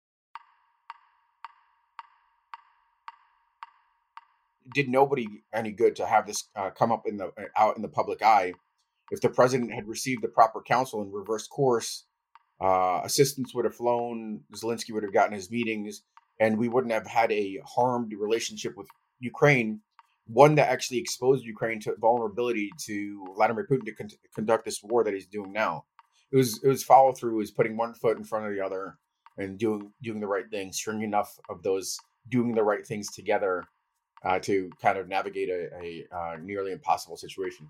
Did 4.73 4.89
nobody 4.89 5.27
any 5.53 5.71
good 5.71 5.95
to 5.97 6.07
have 6.07 6.25
this 6.25 6.49
uh, 6.55 6.71
come 6.71 6.91
up 6.91 7.03
in 7.05 7.17
the 7.17 7.25
uh, 7.25 7.45
out 7.55 7.75
in 7.75 7.83
the 7.83 7.87
public 7.87 8.23
eye. 8.23 8.53
If 9.11 9.21
the 9.21 9.29
president 9.29 9.73
had 9.73 9.87
received 9.87 10.23
the 10.23 10.27
proper 10.27 10.61
counsel 10.61 11.01
and 11.01 11.13
reversed 11.13 11.49
course, 11.49 12.05
uh, 12.61 13.01
assistants 13.03 13.53
would 13.55 13.65
have 13.65 13.75
flown. 13.75 14.41
Zelensky 14.55 14.91
would 14.91 15.03
have 15.03 15.13
gotten 15.13 15.33
his 15.33 15.49
meetings 15.49 16.03
and 16.39 16.57
we 16.57 16.69
wouldn't 16.69 16.93
have 16.93 17.07
had 17.07 17.31
a 17.31 17.59
harmed 17.65 18.13
relationship 18.17 18.75
with 18.77 18.87
Ukraine, 19.19 19.81
one 20.27 20.55
that 20.55 20.69
actually 20.69 20.99
exposed 20.99 21.43
Ukraine 21.43 21.79
to 21.81 21.95
vulnerability 21.99 22.71
to 22.85 23.27
Vladimir 23.35 23.67
Putin 23.69 23.85
to 23.85 23.93
con- 23.93 24.09
conduct 24.33 24.65
this 24.65 24.81
war 24.81 25.03
that 25.03 25.13
he's 25.13 25.27
doing 25.27 25.51
now. 25.51 25.85
It 26.31 26.37
was 26.37 26.63
it 26.63 26.67
was 26.67 26.83
follow 26.83 27.11
through, 27.11 27.35
was 27.37 27.51
putting 27.51 27.75
one 27.75 27.93
foot 27.93 28.17
in 28.17 28.23
front 28.23 28.45
of 28.45 28.53
the 28.53 28.63
other 28.63 28.97
and 29.37 29.57
doing 29.57 29.91
doing 30.01 30.19
the 30.19 30.27
right 30.27 30.49
thing, 30.49 30.71
stringing 30.71 31.03
enough 31.03 31.37
of 31.49 31.63
those 31.63 31.97
doing 32.29 32.53
the 32.53 32.63
right 32.63 32.85
things 32.85 33.11
together 33.11 33.65
uh, 34.23 34.39
to 34.39 34.69
kind 34.81 34.97
of 34.97 35.07
navigate 35.07 35.49
a, 35.49 35.69
a 35.81 36.05
uh, 36.15 36.37
nearly 36.41 36.71
impossible 36.71 37.17
situation. 37.17 37.67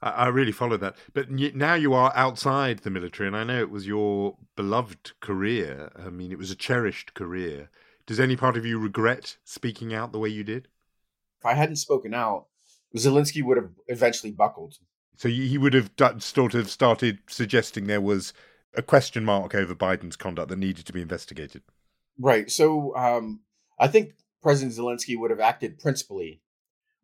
I 0.00 0.28
really 0.28 0.52
followed 0.52 0.80
that. 0.80 0.96
But 1.12 1.30
now 1.30 1.74
you 1.74 1.92
are 1.92 2.12
outside 2.14 2.80
the 2.80 2.90
military, 2.90 3.26
and 3.26 3.36
I 3.36 3.44
know 3.44 3.60
it 3.60 3.70
was 3.70 3.86
your 3.86 4.36
beloved 4.54 5.12
career. 5.20 5.90
I 5.96 6.10
mean, 6.10 6.30
it 6.30 6.38
was 6.38 6.52
a 6.52 6.56
cherished 6.56 7.14
career. 7.14 7.68
Does 8.06 8.20
any 8.20 8.36
part 8.36 8.56
of 8.56 8.64
you 8.64 8.78
regret 8.78 9.38
speaking 9.44 9.92
out 9.92 10.12
the 10.12 10.18
way 10.18 10.28
you 10.28 10.44
did? 10.44 10.68
If 11.40 11.46
I 11.46 11.54
hadn't 11.54 11.76
spoken 11.76 12.14
out, 12.14 12.46
Zelensky 12.96 13.42
would 13.42 13.56
have 13.56 13.70
eventually 13.86 14.32
buckled. 14.32 14.76
So 15.16 15.28
he 15.28 15.58
would 15.58 15.74
have 15.74 15.90
sort 16.18 16.54
of 16.54 16.70
started 16.70 17.18
suggesting 17.28 17.86
there 17.86 18.00
was 18.00 18.32
a 18.74 18.82
question 18.82 19.24
mark 19.24 19.54
over 19.54 19.74
Biden's 19.74 20.16
conduct 20.16 20.48
that 20.48 20.58
needed 20.58 20.86
to 20.86 20.92
be 20.92 21.02
investigated. 21.02 21.62
Right. 22.20 22.50
So 22.50 22.94
um, 22.96 23.40
I 23.80 23.88
think 23.88 24.14
President 24.42 24.76
Zelensky 24.76 25.18
would 25.18 25.30
have 25.30 25.40
acted 25.40 25.80
principally 25.80 26.40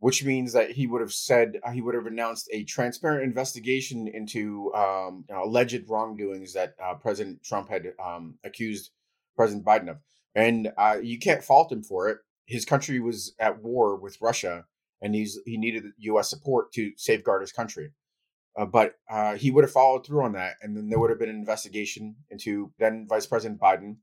which 0.04 0.22
means 0.22 0.52
that 0.52 0.70
he 0.70 0.86
would 0.86 1.00
have 1.00 1.14
said 1.14 1.58
uh, 1.64 1.70
he 1.70 1.80
would 1.80 1.94
have 1.94 2.04
announced 2.04 2.46
a 2.52 2.62
transparent 2.64 3.24
investigation 3.24 4.06
into 4.06 4.70
um, 4.74 5.24
alleged 5.34 5.88
wrongdoings 5.88 6.52
that 6.52 6.74
uh, 6.78 6.92
President 6.92 7.42
Trump 7.42 7.70
had 7.70 7.94
um, 8.04 8.34
accused 8.44 8.90
President 9.34 9.64
Biden 9.64 9.88
of, 9.88 9.96
and 10.34 10.70
uh, 10.76 10.98
you 11.02 11.18
can't 11.18 11.42
fault 11.42 11.72
him 11.72 11.82
for 11.82 12.10
it. 12.10 12.18
His 12.44 12.66
country 12.66 13.00
was 13.00 13.34
at 13.38 13.62
war 13.62 13.96
with 13.96 14.20
Russia, 14.20 14.66
and 15.00 15.14
he's 15.14 15.38
he 15.46 15.56
needed 15.56 15.84
U.S. 15.96 16.28
support 16.28 16.70
to 16.74 16.92
safeguard 16.98 17.40
his 17.40 17.52
country. 17.52 17.92
Uh, 18.58 18.66
but 18.66 18.96
uh, 19.10 19.36
he 19.36 19.50
would 19.50 19.64
have 19.64 19.72
followed 19.72 20.04
through 20.04 20.22
on 20.22 20.32
that, 20.32 20.56
and 20.60 20.76
then 20.76 20.90
there 20.90 20.98
would 20.98 21.08
have 21.08 21.18
been 21.18 21.30
an 21.30 21.34
investigation 21.34 22.14
into 22.28 22.74
then 22.78 23.06
Vice 23.08 23.24
President 23.24 23.58
Biden. 23.58 23.96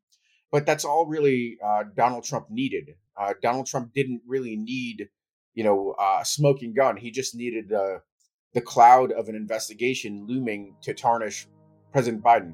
But 0.52 0.66
that's 0.66 0.84
all 0.84 1.06
really 1.06 1.60
uh, 1.64 1.84
Donald 1.96 2.24
Trump 2.24 2.48
needed. 2.50 2.96
Donald 3.44 3.68
Trump 3.68 3.94
didn't 3.94 4.24
really 4.26 4.56
need 4.56 5.10
you 5.54 5.64
know, 5.64 5.96
uh, 6.00 6.24
smoking 6.24 6.74
gun. 6.74 6.98
He 6.98 7.12
just 7.12 7.36
needed 7.36 7.70
the 7.70 8.02
the 8.54 8.62
cloud 8.62 9.12
of 9.14 9.30
an 9.30 9.36
investigation 9.36 10.26
looming 10.28 10.76
to 10.82 10.94
tarnish 10.94 11.48
President 11.94 12.22
Biden. 12.22 12.54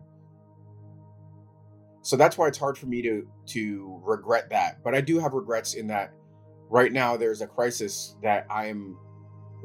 So 2.04 2.16
that's 2.16 2.38
why 2.38 2.48
it's 2.48 2.58
hard 2.58 2.78
for 2.78 2.86
me 2.86 3.02
to 3.02 3.28
to 3.48 4.02
regret 4.04 4.50
that. 4.52 4.84
But 4.84 4.96
I 4.96 5.02
do 5.02 5.20
have 5.20 5.34
regrets 5.34 5.74
in 5.74 5.88
that 5.88 6.14
right 6.70 6.92
now 6.92 7.18
there's 7.18 7.42
a 7.42 7.48
crisis 7.48 8.16
that 8.24 8.46
I 8.50 8.68
am 8.68 8.98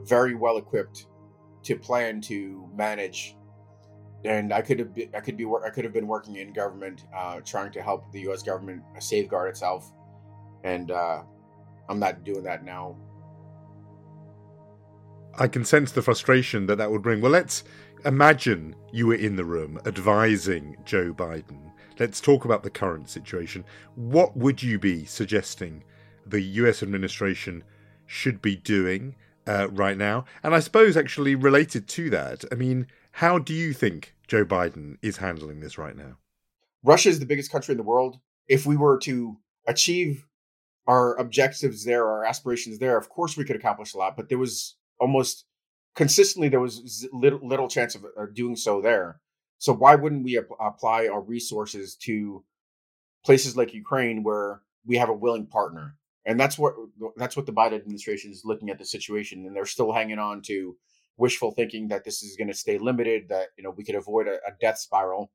very 0.00 0.34
well 0.34 0.56
equipped 0.56 1.06
to 1.64 1.76
plan 1.76 2.20
to 2.22 2.68
manage. 2.74 3.36
And 4.24 4.52
I 4.52 4.62
could 4.62 4.78
have 4.78 4.94
been, 4.94 5.10
I 5.14 5.20
could 5.20 5.36
be 5.36 5.46
I 5.64 5.70
could 5.70 5.84
have 5.84 5.92
been 5.92 6.06
working 6.06 6.36
in 6.36 6.52
government, 6.52 7.04
uh, 7.16 7.40
trying 7.40 7.72
to 7.72 7.82
help 7.82 8.10
the 8.12 8.20
U.S. 8.22 8.42
government 8.42 8.82
safeguard 9.00 9.50
itself, 9.50 9.92
and 10.62 10.92
uh, 10.92 11.22
I'm 11.88 11.98
not 11.98 12.22
doing 12.22 12.44
that 12.44 12.64
now. 12.64 12.96
I 15.38 15.48
can 15.48 15.64
sense 15.64 15.92
the 15.92 16.02
frustration 16.02 16.66
that 16.66 16.76
that 16.76 16.90
would 16.90 17.02
bring. 17.02 17.20
Well, 17.20 17.32
let's 17.32 17.64
imagine 18.04 18.74
you 18.92 19.06
were 19.06 19.14
in 19.14 19.36
the 19.36 19.44
room 19.44 19.80
advising 19.86 20.76
Joe 20.84 21.14
Biden. 21.14 21.72
Let's 21.98 22.20
talk 22.20 22.44
about 22.44 22.62
the 22.62 22.70
current 22.70 23.08
situation. 23.08 23.64
What 23.94 24.36
would 24.36 24.62
you 24.62 24.78
be 24.78 25.04
suggesting 25.04 25.84
the 26.26 26.40
US 26.40 26.82
administration 26.82 27.64
should 28.06 28.42
be 28.42 28.56
doing 28.56 29.14
uh, 29.46 29.68
right 29.70 29.96
now? 29.96 30.26
And 30.42 30.54
I 30.54 30.60
suppose, 30.60 30.96
actually, 30.96 31.34
related 31.34 31.88
to 31.88 32.10
that, 32.10 32.44
I 32.52 32.54
mean, 32.54 32.86
how 33.12 33.38
do 33.38 33.54
you 33.54 33.72
think 33.72 34.14
Joe 34.28 34.44
Biden 34.44 34.98
is 35.00 35.18
handling 35.18 35.60
this 35.60 35.78
right 35.78 35.96
now? 35.96 36.18
Russia 36.82 37.08
is 37.08 37.20
the 37.20 37.26
biggest 37.26 37.50
country 37.50 37.72
in 37.72 37.78
the 37.78 37.84
world. 37.84 38.18
If 38.48 38.66
we 38.66 38.76
were 38.76 38.98
to 39.00 39.38
achieve 39.66 40.26
our 40.86 41.14
objectives 41.16 41.84
there, 41.84 42.06
our 42.06 42.24
aspirations 42.24 42.78
there, 42.78 42.98
of 42.98 43.08
course 43.08 43.36
we 43.36 43.44
could 43.44 43.56
accomplish 43.56 43.94
a 43.94 43.98
lot, 43.98 44.16
but 44.16 44.28
there 44.28 44.38
was 44.38 44.76
almost 45.00 45.44
consistently 45.94 46.48
there 46.48 46.60
was 46.60 47.06
little, 47.12 47.46
little 47.46 47.68
chance 47.68 47.94
of 47.94 48.04
uh, 48.04 48.26
doing 48.32 48.56
so 48.56 48.80
there. 48.80 49.20
So 49.58 49.72
why 49.72 49.94
wouldn't 49.94 50.24
we 50.24 50.38
ap- 50.38 50.46
apply 50.60 51.08
our 51.08 51.20
resources 51.20 51.96
to 52.02 52.44
places 53.24 53.56
like 53.56 53.74
Ukraine 53.74 54.22
where 54.22 54.62
we 54.84 54.96
have 54.96 55.08
a 55.08 55.14
willing 55.14 55.46
partner? 55.46 55.96
And 56.24 56.38
that's 56.38 56.56
what 56.56 56.74
that's 57.16 57.36
what 57.36 57.46
the 57.46 57.52
Biden 57.52 57.74
administration 57.74 58.30
is 58.30 58.42
looking 58.44 58.70
at 58.70 58.78
the 58.78 58.84
situation, 58.84 59.44
and 59.44 59.56
they're 59.56 59.66
still 59.66 59.92
hanging 59.92 60.20
on 60.20 60.40
to 60.42 60.76
wishful 61.16 61.50
thinking 61.50 61.88
that 61.88 62.04
this 62.04 62.22
is 62.22 62.36
going 62.36 62.48
to 62.48 62.54
stay 62.54 62.78
limited, 62.78 63.28
that 63.28 63.48
you 63.56 63.64
know 63.64 63.70
we 63.70 63.84
could 63.84 63.96
avoid 63.96 64.28
a, 64.28 64.34
a 64.46 64.52
death 64.60 64.78
spiral. 64.78 65.32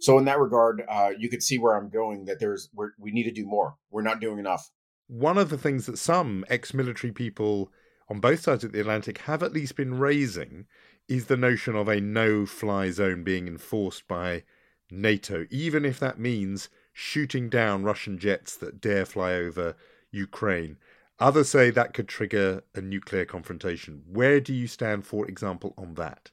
So 0.00 0.18
in 0.18 0.24
that 0.26 0.38
regard, 0.38 0.82
uh, 0.88 1.10
you 1.18 1.28
could 1.28 1.42
see 1.42 1.58
where 1.58 1.76
I'm 1.76 1.90
going. 1.90 2.24
That 2.24 2.40
there's 2.40 2.70
we 2.98 3.12
need 3.12 3.24
to 3.24 3.30
do 3.30 3.46
more. 3.46 3.76
We're 3.90 4.02
not 4.02 4.20
doing 4.20 4.38
enough. 4.38 4.70
One 5.08 5.38
of 5.38 5.50
the 5.50 5.58
things 5.58 5.86
that 5.86 5.98
some 5.98 6.44
ex-military 6.48 7.12
people 7.12 7.70
on 8.08 8.20
both 8.20 8.40
sides 8.40 8.64
of 8.64 8.72
the 8.72 8.80
Atlantic 8.80 9.18
have 9.22 9.42
at 9.42 9.52
least 9.52 9.76
been 9.76 9.98
raising 9.98 10.66
is 11.08 11.26
the 11.26 11.36
notion 11.36 11.74
of 11.74 11.88
a 11.88 12.00
no 12.00 12.46
fly 12.46 12.90
zone 12.90 13.22
being 13.22 13.46
enforced 13.46 14.06
by 14.08 14.44
NATO, 14.90 15.46
even 15.50 15.84
if 15.84 15.98
that 16.00 16.18
means 16.18 16.68
shooting 16.92 17.48
down 17.48 17.84
Russian 17.84 18.18
jets 18.18 18.56
that 18.56 18.80
dare 18.80 19.04
fly 19.04 19.34
over 19.34 19.76
Ukraine. 20.10 20.78
Others 21.18 21.48
say 21.48 21.70
that 21.70 21.94
could 21.94 22.08
trigger 22.08 22.62
a 22.74 22.80
nuclear 22.80 23.24
confrontation. 23.24 24.02
Where 24.06 24.40
do 24.40 24.52
you 24.52 24.66
stand, 24.66 25.06
for 25.06 25.26
example, 25.26 25.74
on 25.76 25.94
that? 25.94 26.30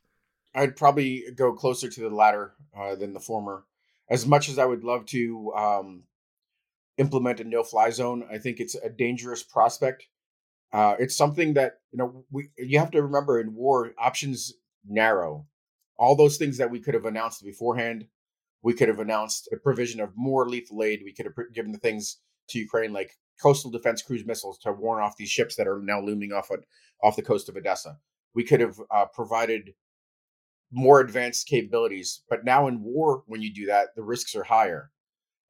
I'd 0.54 0.76
probably 0.76 1.24
go 1.36 1.54
closer 1.54 1.90
to 1.90 2.02
the 2.02 2.14
latter 2.14 2.54
uh, 2.78 2.96
than 2.96 3.14
the 3.14 3.20
former. 3.20 3.66
as 4.10 4.28
much 4.28 4.50
as 4.50 4.60
I 4.60 4.66
would 4.66 4.84
love 4.84 5.06
to 5.08 5.54
um, 5.54 6.04
implement 6.98 7.40
a 7.40 7.44
no-fly 7.44 7.90
zone, 7.90 8.28
I 8.32 8.38
think 8.38 8.60
it's 8.60 8.76
a 8.76 8.90
dangerous 8.90 9.42
prospect. 9.42 10.08
Uh, 10.74 10.96
it's 11.00 11.16
something 11.16 11.54
that 11.54 11.74
you 11.92 11.98
know 11.98 12.26
we 12.32 12.50
you 12.58 12.80
have 12.80 12.92
to 12.92 13.04
remember 13.04 13.40
in 13.40 13.54
war 13.54 13.92
options 13.98 14.54
narrow. 14.88 15.46
All 15.98 16.16
those 16.16 16.38
things 16.38 16.58
that 16.58 16.72
we 16.72 16.80
could 16.80 16.96
have 16.96 17.06
announced 17.06 17.44
beforehand, 17.44 18.08
we 18.64 18.74
could 18.74 18.88
have 18.88 19.00
announced 19.00 19.48
a 19.54 19.58
provision 19.58 20.02
of 20.02 20.12
more 20.16 20.50
lethal 20.50 20.84
aid. 20.84 21.02
We 21.06 21.14
could 21.14 21.28
have 21.28 21.54
given 21.54 21.72
the 21.72 21.78
things 21.78 22.18
to 22.50 22.60
Ukraine 22.60 22.92
like 22.92 23.12
coastal 23.42 23.72
defense 23.72 24.02
cruise 24.02 24.26
missiles 24.26 24.58
to 24.60 24.74
warn 24.74 25.02
off 25.02 25.18
these 25.18 25.30
ships 25.30 25.56
that 25.56 25.68
are 25.68 25.80
now 25.80 26.02
looming 26.02 26.34
off 26.34 26.50
off 27.04 27.16
the 27.16 27.22
coast 27.22 27.48
of 27.48 27.56
Odessa. 27.56 27.98
We 28.34 28.44
could 28.44 28.60
have 28.60 28.80
uh, 28.90 29.06
provided 29.06 29.76
more 30.72 31.00
advanced 31.00 31.48
capabilities. 31.48 32.24
But 32.28 32.44
now 32.44 32.68
in 32.68 32.82
war, 32.82 33.24
when 33.28 33.42
you 33.42 33.54
do 33.54 33.68
that, 33.68 33.90
the 33.96 34.04
risks 34.04 34.36
are 34.36 34.44
higher. 34.44 34.92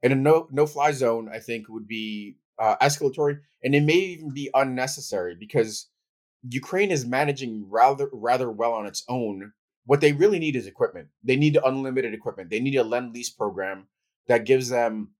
And 0.03 0.11
a 0.11 0.17
no 0.17 0.49
no 0.51 0.67
fly 0.67 0.91
zone, 0.91 1.29
I 1.31 1.39
think, 1.39 1.69
would 1.69 1.87
be 1.87 2.35
uh, 2.59 2.75
escalatory, 2.81 3.39
and 3.63 3.75
it 3.75 3.83
may 3.83 3.93
even 3.93 4.33
be 4.33 4.49
unnecessary 4.53 5.35
because 5.35 5.87
Ukraine 6.49 6.91
is 6.91 7.05
managing 7.05 7.65
rather 7.69 8.09
rather 8.11 8.51
well 8.51 8.73
on 8.73 8.85
its 8.85 9.03
own. 9.07 9.53
What 9.85 10.01
they 10.01 10.13
really 10.13 10.39
need 10.39 10.55
is 10.55 10.67
equipment. 10.67 11.09
They 11.23 11.35
need 11.35 11.57
unlimited 11.63 12.13
equipment. 12.13 12.49
They 12.49 12.59
need 12.59 12.75
a 12.75 12.83
lend 12.83 13.13
lease 13.13 13.29
program 13.29 13.87
that 14.27 14.45
gives 14.45 14.69
them 14.69 15.11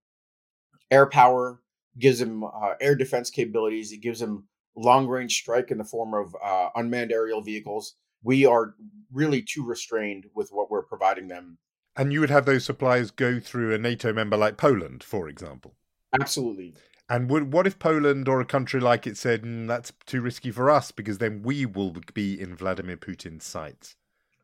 air 0.90 1.06
power, 1.06 1.60
gives 2.00 2.20
them 2.20 2.44
uh, 2.44 2.76
air 2.80 2.96
defense 2.96 3.30
capabilities. 3.30 3.92
It 3.92 4.02
gives 4.02 4.20
them 4.20 4.48
long 4.76 5.08
range 5.08 5.36
strike 5.36 5.70
in 5.70 5.78
the 5.78 5.84
form 5.84 6.14
of 6.14 6.36
uh, 6.42 6.70
unmanned 6.76 7.12
aerial 7.12 7.42
vehicles 7.42 7.96
we 8.24 8.46
are 8.46 8.74
really 9.12 9.42
too 9.42 9.64
restrained 9.64 10.26
with 10.34 10.50
what 10.52 10.72
we're 10.72 10.84
providing 10.84 11.28
them. 11.28 11.58
And 11.96 12.12
you 12.12 12.22
would 12.22 12.32
have 12.32 12.46
those 12.46 12.66
supplies 12.66 13.12
go 13.12 13.40
through 13.40 13.74
a 13.74 13.78
NATO 13.78 14.14
member 14.14 14.38
like 14.38 14.58
Poland, 14.58 15.04
for 15.04 15.28
example. 15.30 15.76
Absolutely. 16.20 16.74
And 17.10 17.30
would, 17.30 17.52
what 17.52 17.68
if 17.68 17.80
Poland 17.80 18.28
or 18.28 18.40
a 18.40 18.46
country 18.46 18.80
like 18.80 19.06
it 19.06 19.18
said 19.18 19.44
mm, 19.44 19.68
that's 19.68 19.92
too 20.06 20.22
risky 20.22 20.52
for 20.52 20.70
us 20.72 20.92
because 20.92 21.18
then 21.18 21.42
we 21.44 21.66
will 21.66 21.96
be 22.14 22.40
in 22.40 22.56
Vladimir 22.56 22.98
Putin's 22.98 23.46
sights? 23.46 23.96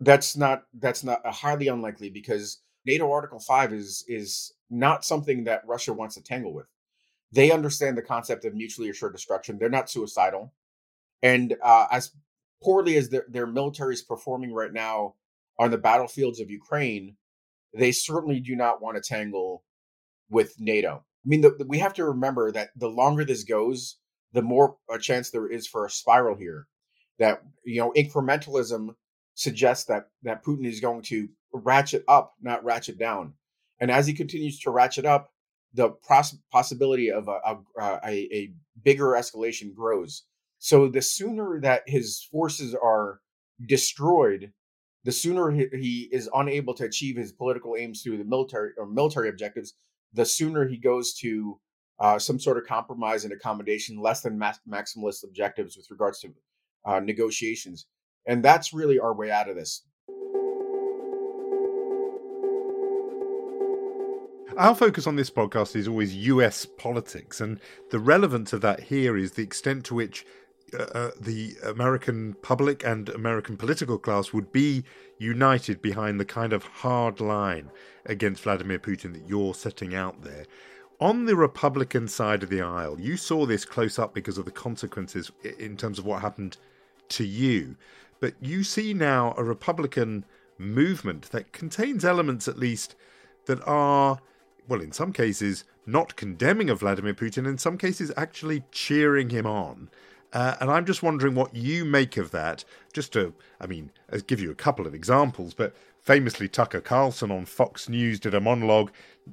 That's 0.02 0.38
not 0.38 0.64
that's 0.74 1.04
not 1.04 1.22
a 1.26 1.32
highly 1.32 1.68
unlikely 1.68 2.10
because 2.10 2.62
NATO 2.86 3.12
Article 3.12 3.40
Five 3.40 3.74
is 3.74 4.06
is 4.08 4.54
not 4.70 5.04
something 5.04 5.44
that 5.46 5.68
Russia 5.68 5.94
wants 5.94 6.16
to 6.16 6.24
tangle 6.24 6.54
with. 6.54 6.68
They 7.32 7.52
understand 7.52 7.98
the 7.98 8.02
concept 8.02 8.46
of 8.46 8.56
mutually 8.56 8.90
assured 8.90 9.14
destruction. 9.14 9.58
They're 9.58 9.70
not 9.70 9.90
suicidal, 9.90 10.54
and 11.22 11.56
uh, 11.62 11.88
as 11.92 12.12
poorly 12.64 12.96
as 12.98 13.10
their, 13.10 13.26
their 13.30 13.48
military 13.48 13.94
is 13.94 14.02
performing 14.02 14.54
right 14.54 14.72
now 14.72 15.16
on 15.58 15.72
the 15.72 15.78
battlefields 15.78 16.40
of 16.40 16.50
Ukraine, 16.50 17.16
they 17.74 17.92
certainly 17.92 18.40
do 18.40 18.56
not 18.56 18.82
want 18.82 18.96
to 18.96 19.02
tangle 19.02 19.64
with 20.30 20.60
NATO. 20.60 21.04
I 21.26 21.28
mean, 21.28 21.42
the, 21.42 21.52
the, 21.58 21.66
we 21.66 21.80
have 21.80 21.94
to 21.96 22.06
remember 22.06 22.52
that 22.52 22.70
the 22.76 22.90
longer 22.90 23.26
this 23.26 23.44
goes, 23.44 23.98
the 24.34 24.42
more 24.42 24.78
a 24.90 24.98
chance 24.98 25.30
there 25.30 25.48
is 25.48 25.68
for 25.68 25.86
a 25.86 25.90
spiral 25.90 26.36
here. 26.36 26.68
That 27.18 27.42
you 27.66 27.82
know, 27.82 27.92
incrementalism 27.98 28.96
suggests 29.36 29.86
that 29.86 30.08
that 30.24 30.44
Putin 30.44 30.66
is 30.66 30.80
going 30.80 31.02
to 31.04 31.28
ratchet 31.52 32.04
up, 32.08 32.34
not 32.42 32.64
ratchet 32.64 32.98
down. 32.98 33.34
And 33.80 33.92
as 33.92 34.08
he 34.08 34.14
continues 34.14 34.60
to 34.62 34.72
ratchet 34.72 35.06
up, 35.06 35.32
the 35.74 35.90
pros- 35.90 36.38
possibility 36.52 37.12
of 37.12 37.28
a, 37.28 37.40
a, 37.46 37.58
a, 37.82 38.10
a 38.34 38.54
bigger 38.84 39.10
escalation 39.10 39.74
grows. 39.74 40.24
So 40.58 40.88
the 40.88 41.02
sooner 41.02 41.60
that 41.62 41.84
his 41.88 42.28
forces 42.32 42.76
are 42.76 43.22
destroyed, 43.66 44.52
the 45.04 45.12
sooner 45.12 45.52
he, 45.52 45.68
he 45.72 46.10
is 46.12 46.30
unable 46.34 46.74
to 46.76 46.86
achieve 46.86 47.18
his 47.18 47.32
political 47.32 47.76
aims 47.78 48.02
through 48.02 48.18
the 48.18 48.26
military 48.26 48.72
or 48.78 48.86
military 48.86 49.30
objectives, 49.30 49.76
the 50.14 50.26
sooner 50.26 50.68
he 50.68 50.78
goes 50.78 51.14
to 51.16 51.60
uh, 52.00 52.18
some 52.18 52.40
sort 52.40 52.58
of 52.58 52.66
compromise 52.66 53.26
and 53.26 53.34
accommodation, 53.34 54.00
less 54.00 54.22
than 54.22 54.38
max- 54.38 54.60
maximalist 54.68 55.24
objectives 55.24 55.76
with 55.76 55.90
regards 55.92 56.20
to 56.22 56.34
uh, 56.86 57.00
negotiations. 57.00 57.88
And 58.26 58.44
that's 58.44 58.74
really 58.74 59.00
our 59.00 59.14
way 59.14 59.32
out 59.32 59.50
of 59.50 59.56
this. 59.56 59.84
Our 64.58 64.76
focus 64.76 65.08
on 65.08 65.16
this 65.16 65.30
podcast 65.30 65.76
is 65.76 65.88
always 65.88 66.16
US 66.16 66.66
politics, 66.66 67.40
and 67.40 67.60
the 67.92 68.00
relevance 68.00 68.52
of 68.52 68.62
that 68.62 68.82
here 68.82 69.16
is 69.16 69.34
the 69.34 69.44
extent 69.44 69.86
to 69.86 69.96
which 69.96 70.26
uh, 70.78 70.84
uh, 70.84 71.12
the 71.20 71.56
American 71.66 72.36
public 72.42 72.84
and 72.84 73.10
American 73.10 73.58
political 73.58 73.98
class 73.98 74.34
would 74.34 74.52
be 74.52 74.84
united 75.18 75.82
behind 75.82 76.20
the 76.20 76.26
kind 76.26 76.54
of 76.54 76.64
hard 76.64 77.20
line 77.20 77.70
against 78.06 78.44
Vladimir 78.44 78.80
Putin 78.80 79.14
that 79.14 79.28
you're 79.28 79.54
setting 79.54 79.94
out 79.96 80.24
there. 80.24 80.46
On 81.00 81.26
the 81.26 81.36
Republican 81.36 82.08
side 82.08 82.44
of 82.44 82.50
the 82.50 82.62
aisle, 82.62 83.00
you 83.00 83.16
saw 83.16 83.46
this 83.46 83.64
close 83.64 83.98
up 83.98 84.14
because 84.14 84.38
of 84.38 84.46
the 84.46 84.52
consequences 84.52 85.32
in 85.58 85.78
terms 85.78 85.98
of 85.98 86.06
what 86.06 86.22
happened 86.22 86.58
to 87.10 87.24
you. 87.24 87.78
But 88.20 88.34
you 88.42 88.64
see 88.64 88.94
now 88.94 89.34
a 89.38 89.44
Republican 89.44 90.26
movement 90.58 91.32
that 91.32 91.54
contains 91.54 92.04
elements, 92.04 92.48
at 92.48 92.60
least, 92.60 92.96
that 93.46 93.66
are, 93.66 94.20
well, 94.68 94.82
in 94.82 94.92
some 94.92 95.14
cases, 95.14 95.64
not 95.86 96.16
condemning 96.16 96.70
of 96.70 96.82
Vladimir 96.82 97.14
Putin, 97.14 97.48
in 97.48 97.58
some 97.58 97.78
cases, 97.78 98.12
actually 98.18 98.64
cheering 98.72 99.30
him 99.30 99.46
on. 99.46 99.90
Uh, 100.32 100.56
and 100.60 100.70
I'm 100.70 100.86
just 100.86 101.02
wondering 101.02 101.36
what 101.36 101.56
you 101.56 101.86
make 101.86 102.18
of 102.18 102.32
that. 102.32 102.64
Just 102.94 103.14
to, 103.14 103.34
I 103.60 103.68
mean, 103.68 103.92
I'll 104.12 104.20
give 104.20 104.40
you 104.40 104.52
a 104.52 104.56
couple 104.56 104.86
of 104.86 104.94
examples, 104.94 105.54
but 105.54 105.76
famously, 106.02 106.48
Tucker 106.48 106.82
Carlson 106.82 107.32
on 107.32 107.46
Fox 107.46 107.90
News 107.90 108.20
did 108.20 108.34
a 108.34 108.42
monologue 108.42 108.92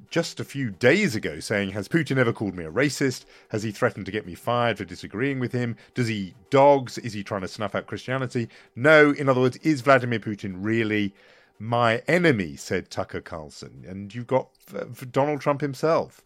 just 0.09 0.39
a 0.39 0.43
few 0.43 0.69
days 0.69 1.15
ago 1.15 1.39
saying, 1.39 1.71
Has 1.71 1.87
Putin 1.87 2.17
ever 2.17 2.33
called 2.33 2.55
me 2.55 2.65
a 2.65 2.71
racist? 2.71 3.25
Has 3.49 3.63
he 3.63 3.71
threatened 3.71 4.05
to 4.05 4.11
get 4.11 4.25
me 4.25 4.35
fired 4.35 4.77
for 4.77 4.85
disagreeing 4.85 5.39
with 5.39 5.51
him? 5.51 5.75
Does 5.93 6.07
he 6.07 6.33
dogs? 6.49 6.97
Is 6.97 7.13
he 7.13 7.23
trying 7.23 7.41
to 7.41 7.47
snuff 7.47 7.75
out 7.75 7.87
Christianity? 7.87 8.49
No, 8.75 9.11
in 9.11 9.29
other 9.29 9.41
words, 9.41 9.57
is 9.57 9.81
Vladimir 9.81 10.19
Putin 10.19 10.55
really 10.57 11.13
my 11.59 12.03
enemy? 12.07 12.55
said 12.55 12.89
Tucker 12.89 13.21
Carlson. 13.21 13.85
And 13.87 14.13
you've 14.13 14.27
got 14.27 14.49
Donald 15.11 15.41
Trump 15.41 15.61
himself 15.61 16.23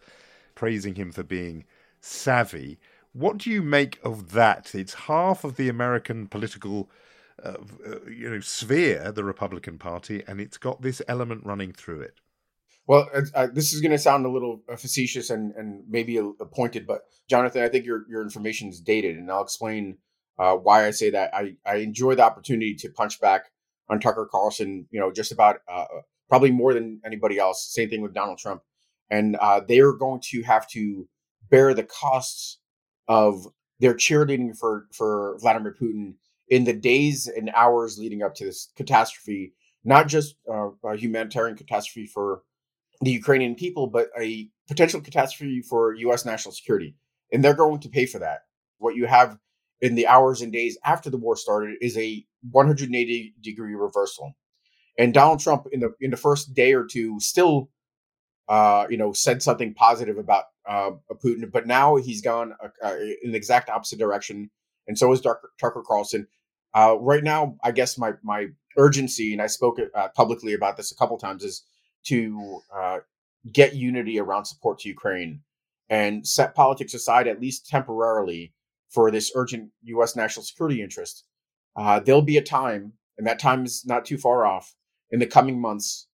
praising 0.55 0.95
him 0.95 1.11
for 1.11 1.23
being 1.23 1.65
savvy. 2.01 2.77
What 3.13 3.37
do 3.37 3.49
you 3.49 3.61
make 3.61 3.99
of 4.03 4.31
that? 4.31 4.73
It's 4.73 4.93
half 4.93 5.43
of 5.43 5.57
the 5.57 5.67
American 5.67 6.27
political 6.27 6.89
uh, 7.43 7.55
uh, 7.85 8.09
you 8.09 8.29
know 8.29 8.39
sphere, 8.39 9.11
the 9.11 9.23
Republican 9.23 9.77
Party, 9.77 10.23
and 10.27 10.39
it's 10.39 10.57
got 10.57 10.81
this 10.81 11.01
element 11.07 11.43
running 11.43 11.73
through 11.73 12.01
it. 12.01 12.19
Well, 12.87 13.09
uh, 13.33 13.47
this 13.51 13.73
is 13.73 13.81
going 13.81 13.91
to 13.91 13.97
sound 13.97 14.25
a 14.25 14.29
little 14.29 14.61
uh, 14.69 14.75
facetious 14.75 15.29
and, 15.29 15.53
and 15.55 15.83
maybe 15.89 16.17
a, 16.17 16.25
a 16.25 16.45
pointed, 16.45 16.85
but 16.85 17.01
Jonathan, 17.29 17.63
I 17.63 17.69
think 17.69 17.85
your 17.85 18.05
your 18.09 18.21
information 18.21 18.69
is 18.69 18.79
dated, 18.79 19.17
and 19.17 19.31
I'll 19.31 19.41
explain 19.41 19.97
uh, 20.37 20.55
why 20.55 20.85
I 20.85 20.91
say 20.91 21.09
that. 21.09 21.33
I, 21.33 21.55
I 21.65 21.77
enjoy 21.77 22.15
the 22.15 22.23
opportunity 22.23 22.75
to 22.75 22.89
punch 22.89 23.19
back 23.19 23.51
on 23.89 23.99
Tucker 23.99 24.27
Carlson, 24.31 24.87
you 24.91 24.99
know, 24.99 25.11
just 25.11 25.31
about 25.31 25.61
uh, 25.67 25.85
probably 26.29 26.51
more 26.51 26.73
than 26.73 27.01
anybody 27.03 27.39
else. 27.39 27.73
Same 27.73 27.89
thing 27.89 28.01
with 28.01 28.13
Donald 28.13 28.37
Trump, 28.37 28.61
and 29.09 29.35
they 29.67 29.79
are 29.79 29.93
going 29.93 30.21
to 30.29 30.43
have 30.43 30.67
to 30.69 31.07
bear 31.49 31.73
the 31.73 31.83
costs 31.83 32.59
of 33.11 33.45
their 33.81 33.93
cheerleading 33.93 34.57
for 34.57 34.87
for 34.93 35.37
Vladimir 35.41 35.75
Putin 35.79 36.13
in 36.47 36.63
the 36.63 36.71
days 36.71 37.27
and 37.27 37.51
hours 37.53 37.99
leading 37.99 38.23
up 38.23 38.33
to 38.35 38.45
this 38.45 38.71
catastrophe, 38.77 39.53
not 39.83 40.07
just 40.07 40.35
uh, 40.49 40.69
a 40.85 40.95
humanitarian 40.95 41.57
catastrophe 41.57 42.07
for 42.07 42.43
the 43.01 43.11
Ukrainian 43.11 43.55
people, 43.55 43.87
but 43.87 44.07
a 44.17 44.49
potential 44.69 45.01
catastrophe 45.01 45.61
for 45.61 45.93
U.S. 45.95 46.25
national 46.25 46.53
security, 46.53 46.95
and 47.33 47.43
they're 47.43 47.53
going 47.53 47.81
to 47.81 47.89
pay 47.89 48.05
for 48.05 48.19
that. 48.19 48.43
What 48.77 48.95
you 48.95 49.07
have 49.07 49.37
in 49.81 49.95
the 49.95 50.07
hours 50.07 50.41
and 50.41 50.53
days 50.53 50.77
after 50.85 51.09
the 51.09 51.17
war 51.17 51.35
started 51.35 51.75
is 51.81 51.97
a 51.97 52.25
180 52.49 53.35
degree 53.41 53.75
reversal, 53.75 54.37
and 54.97 55.13
Donald 55.13 55.41
Trump 55.41 55.67
in 55.73 55.81
the 55.81 55.91
in 55.99 56.11
the 56.11 56.23
first 56.27 56.53
day 56.53 56.71
or 56.71 56.85
two 56.85 57.19
still, 57.19 57.71
uh, 58.47 58.85
you 58.89 58.97
know, 58.97 59.11
said 59.11 59.43
something 59.43 59.73
positive 59.73 60.17
about 60.17 60.45
uh, 60.67 60.91
Putin, 61.23 61.51
but 61.51 61.67
now 61.67 61.95
he's 61.95 62.21
gone 62.21 62.53
uh, 62.63 62.69
uh, 62.83 62.95
in 63.23 63.31
the 63.31 63.37
exact 63.37 63.69
opposite 63.69 63.99
direction, 63.99 64.49
and 64.87 64.97
so 64.97 65.11
is 65.11 65.21
Tucker, 65.21 65.51
Tucker 65.59 65.83
Carlson. 65.85 66.27
Uh, 66.73 66.95
right 66.99 67.23
now, 67.23 67.57
I 67.63 67.71
guess 67.71 67.97
my 67.97 68.13
my 68.23 68.47
urgency, 68.77 69.33
and 69.33 69.41
I 69.41 69.47
spoke 69.47 69.79
uh, 69.79 70.07
publicly 70.15 70.53
about 70.53 70.77
this 70.77 70.91
a 70.91 70.95
couple 70.95 71.17
times, 71.17 71.43
is 71.43 71.63
to 72.05 72.61
uh, 72.75 72.99
get 73.51 73.75
unity 73.75 74.19
around 74.19 74.45
support 74.45 74.79
to 74.79 74.89
Ukraine 74.89 75.41
and 75.89 76.25
set 76.25 76.55
politics 76.55 76.93
aside 76.93 77.27
at 77.27 77.41
least 77.41 77.67
temporarily 77.67 78.53
for 78.89 79.11
this 79.11 79.31
urgent 79.35 79.69
U.S. 79.83 80.15
national 80.15 80.43
security 80.43 80.81
interest. 80.81 81.25
there'll 82.05 82.21
be 82.21 82.37
a 82.37 82.41
time, 82.41 82.93
and 83.17 83.27
that 83.27 83.39
time 83.39 83.65
is 83.65 83.85
not 83.85 84.05
too 84.05 84.17
far 84.17 84.45
off, 84.45 84.75
in 85.09 85.19
the 85.19 85.25
coming 85.25 85.59
months 85.59 86.07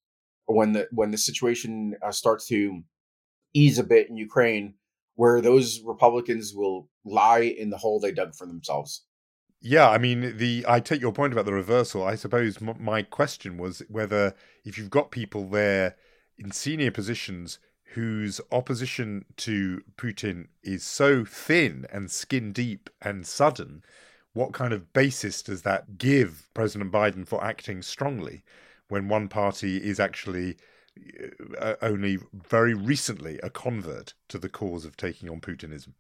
when 0.45 0.71
the 0.71 0.87
when 0.91 1.11
the 1.11 1.17
situation 1.17 1.95
starts 2.11 2.47
to 2.47 2.81
ease 3.57 3.79
a 3.79 3.83
bit 3.83 4.09
in 4.09 4.17
Ukraine, 4.17 4.75
where 5.15 5.41
those 5.41 5.81
Republicans 5.83 6.53
will 6.53 6.89
lie 7.03 7.39
in 7.39 7.69
the 7.69 7.77
hole 7.77 7.99
they 7.99 8.11
dug 8.11 8.35
for 8.35 8.45
themselves. 8.45 9.03
Yeah, 9.59 9.89
I 9.89 9.97
mean, 9.97 10.37
the 10.37 10.65
I 10.67 10.79
take 10.79 11.01
your 11.01 11.11
point 11.11 11.33
about 11.33 11.45
the 11.45 11.53
reversal. 11.53 12.03
I 12.03 12.15
suppose 12.15 12.61
m- 12.61 12.77
my 12.79 13.01
question 13.01 13.57
was 13.57 13.81
whether 13.89 14.35
if 14.63 14.77
you've 14.77 14.91
got 14.91 15.09
people 15.11 15.49
there 15.49 15.95
in 16.37 16.51
senior 16.51 16.91
positions 16.91 17.57
whose 17.93 18.39
opposition 18.51 19.25
to 19.37 19.81
Putin 19.97 20.47
is 20.61 20.83
so 20.83 21.25
thin 21.25 21.87
and 21.91 22.11
skin 22.11 22.51
deep 22.51 22.89
and 23.01 23.25
sudden, 23.25 23.81
what 24.33 24.53
kind 24.53 24.73
of 24.73 24.93
basis 24.93 25.41
does 25.41 25.63
that 25.63 25.97
give 25.97 26.49
President 26.53 26.91
Biden 26.91 27.27
for 27.27 27.43
acting 27.43 27.81
strongly 27.81 28.43
when 28.89 29.07
one 29.07 29.27
party 29.27 29.77
is 29.77 29.99
actually 29.99 30.57
only 31.81 32.19
very 32.33 32.73
recently 32.73 33.39
a 33.43 33.49
convert 33.49 34.13
to 34.29 34.37
the 34.37 34.49
cause 34.49 34.85
of 34.85 34.97
taking 34.97 35.29
on 35.29 35.41
Putinism? 35.41 35.93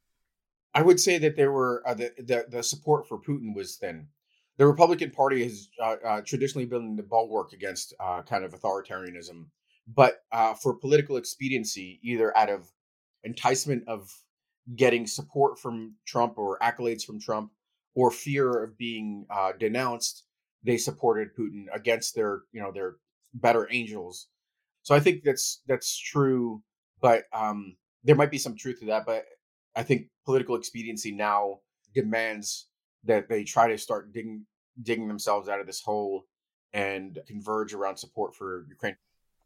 I 0.73 0.81
would 0.81 0.99
say 0.99 1.17
that 1.17 1.35
there 1.35 1.51
were 1.51 1.81
uh, 1.85 1.93
the, 1.93 2.13
the, 2.17 2.45
the 2.49 2.63
support 2.63 3.07
for 3.07 3.19
Putin 3.19 3.55
was 3.55 3.77
thin. 3.77 4.07
The 4.57 4.67
Republican 4.67 5.11
Party 5.11 5.43
has 5.43 5.69
uh, 5.81 5.95
uh 6.03 6.21
traditionally 6.21 6.65
been 6.65 6.95
the 6.95 7.03
bulwark 7.03 7.53
against 7.53 7.93
uh, 7.99 8.21
kind 8.23 8.43
of 8.43 8.53
authoritarianism 8.53 9.45
but 9.87 10.23
uh, 10.31 10.53
for 10.53 10.73
political 10.73 11.17
expediency, 11.17 11.99
either 12.03 12.35
out 12.37 12.49
of 12.49 12.69
enticement 13.23 13.87
of 13.87 14.11
getting 14.75 15.07
support 15.07 15.57
from 15.59 15.95
Trump 16.05 16.37
or 16.37 16.59
accolades 16.59 17.03
from 17.03 17.19
Trump, 17.19 17.51
or 17.95 18.11
fear 18.11 18.63
of 18.63 18.77
being 18.77 19.25
uh, 19.29 19.53
denounced, 19.57 20.25
they 20.63 20.77
supported 20.77 21.35
Putin 21.35 21.65
against 21.73 22.15
their, 22.15 22.41
you 22.51 22.61
know, 22.61 22.71
their 22.71 22.97
better 23.33 23.67
angels. 23.71 24.27
So 24.87 24.95
I 24.95 25.01
think 25.01 25.25
that's 25.25 25.63
that's 25.67 25.97
true, 25.97 26.63
but 27.01 27.25
um, 27.33 27.75
there 28.05 28.15
might 28.15 28.31
be 28.31 28.37
some 28.37 28.55
truth 28.55 28.79
to 28.79 28.85
that. 28.85 29.05
But 29.05 29.25
I 29.75 29.83
think 29.83 30.07
political 30.23 30.55
expediency 30.55 31.11
now 31.11 31.59
demands 31.93 32.69
that 33.03 33.27
they 33.27 33.43
try 33.43 33.67
to 33.67 33.77
start 33.77 34.13
digging 34.13 34.45
digging 34.81 35.09
themselves 35.09 35.49
out 35.49 35.59
of 35.59 35.67
this 35.67 35.81
hole 35.81 36.23
and 36.71 37.19
converge 37.27 37.73
around 37.73 37.97
support 37.97 38.33
for 38.33 38.65
Ukraine 38.69 38.95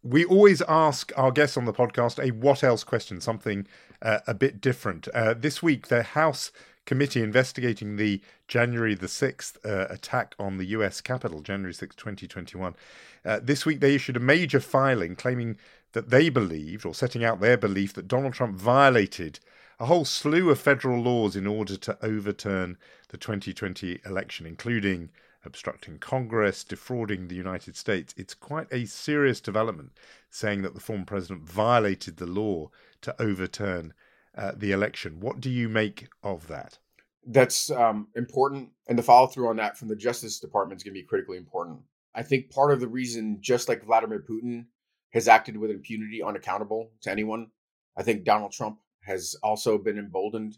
we 0.03 0.25
always 0.25 0.61
ask 0.63 1.11
our 1.15 1.31
guests 1.31 1.57
on 1.57 1.65
the 1.65 1.73
podcast 1.73 2.23
a 2.23 2.31
what 2.31 2.63
else 2.63 2.83
question, 2.83 3.21
something 3.21 3.67
uh, 4.01 4.19
a 4.25 4.33
bit 4.33 4.59
different. 4.59 5.07
Uh, 5.09 5.33
this 5.37 5.61
week, 5.61 5.87
the 5.87 6.01
House 6.01 6.51
committee 6.85 7.21
investigating 7.21 7.95
the 7.95 8.21
January 8.47 8.95
the 8.95 9.07
6th 9.07 9.57
uh, 9.65 9.87
attack 9.91 10.35
on 10.39 10.57
the 10.57 10.65
US 10.65 11.01
Capitol, 11.01 11.41
January 11.41 11.73
6, 11.73 11.95
2021. 11.95 12.75
Uh, 13.23 13.39
this 13.41 13.65
week, 13.65 13.79
they 13.79 13.95
issued 13.95 14.17
a 14.17 14.21
major 14.21 14.59
filing 14.59 15.15
claiming 15.15 15.57
that 15.93 16.09
they 16.09 16.29
believed, 16.29 16.85
or 16.85 16.93
setting 16.93 17.23
out 17.23 17.39
their 17.39 17.57
belief, 17.57 17.93
that 17.93 18.07
Donald 18.07 18.33
Trump 18.33 18.55
violated 18.55 19.39
a 19.79 19.85
whole 19.85 20.05
slew 20.05 20.49
of 20.49 20.59
federal 20.59 21.01
laws 21.01 21.35
in 21.35 21.47
order 21.47 21.75
to 21.75 21.97
overturn 22.03 22.77
the 23.09 23.17
2020 23.17 23.99
election, 24.05 24.45
including 24.45 25.09
obstructing 25.43 25.97
Congress, 25.97 26.63
defrauding 26.63 27.27
the 27.27 27.35
United 27.35 27.75
States. 27.75 28.13
It's 28.15 28.35
quite 28.35 28.67
a 28.71 28.85
serious 28.85 29.41
development 29.41 29.91
saying 30.29 30.61
that 30.61 30.73
the 30.73 30.79
former 30.79 31.05
president 31.05 31.41
violated 31.41 32.17
the 32.17 32.27
law 32.27 32.69
to 33.01 33.19
overturn 33.19 33.93
uh, 34.37 34.53
the 34.55 34.71
election. 34.71 35.19
What 35.19 35.39
do 35.39 35.49
you 35.49 35.69
make 35.69 36.07
of 36.23 36.47
that? 36.47 36.79
That's 37.25 37.69
um, 37.69 38.07
important. 38.15 38.69
And 38.87 38.97
the 38.97 39.03
follow 39.03 39.27
through 39.27 39.49
on 39.49 39.57
that 39.57 39.77
from 39.77 39.87
the 39.87 39.95
Justice 39.95 40.39
Department 40.39 40.79
is 40.79 40.83
going 40.83 40.93
to 40.93 41.01
be 41.01 41.05
critically 41.05 41.37
important. 41.37 41.81
I 42.15 42.23
think 42.23 42.49
part 42.49 42.71
of 42.71 42.79
the 42.79 42.87
reason, 42.87 43.37
just 43.41 43.69
like 43.69 43.85
Vladimir 43.85 44.23
Putin 44.27 44.65
has 45.13 45.27
acted 45.27 45.57
with 45.57 45.71
impunity, 45.71 46.21
unaccountable 46.23 46.91
to 47.01 47.11
anyone, 47.11 47.47
I 47.97 48.03
think 48.03 48.23
Donald 48.23 48.51
Trump 48.51 48.79
has 49.03 49.35
also 49.43 49.77
been 49.77 49.97
emboldened 49.97 50.57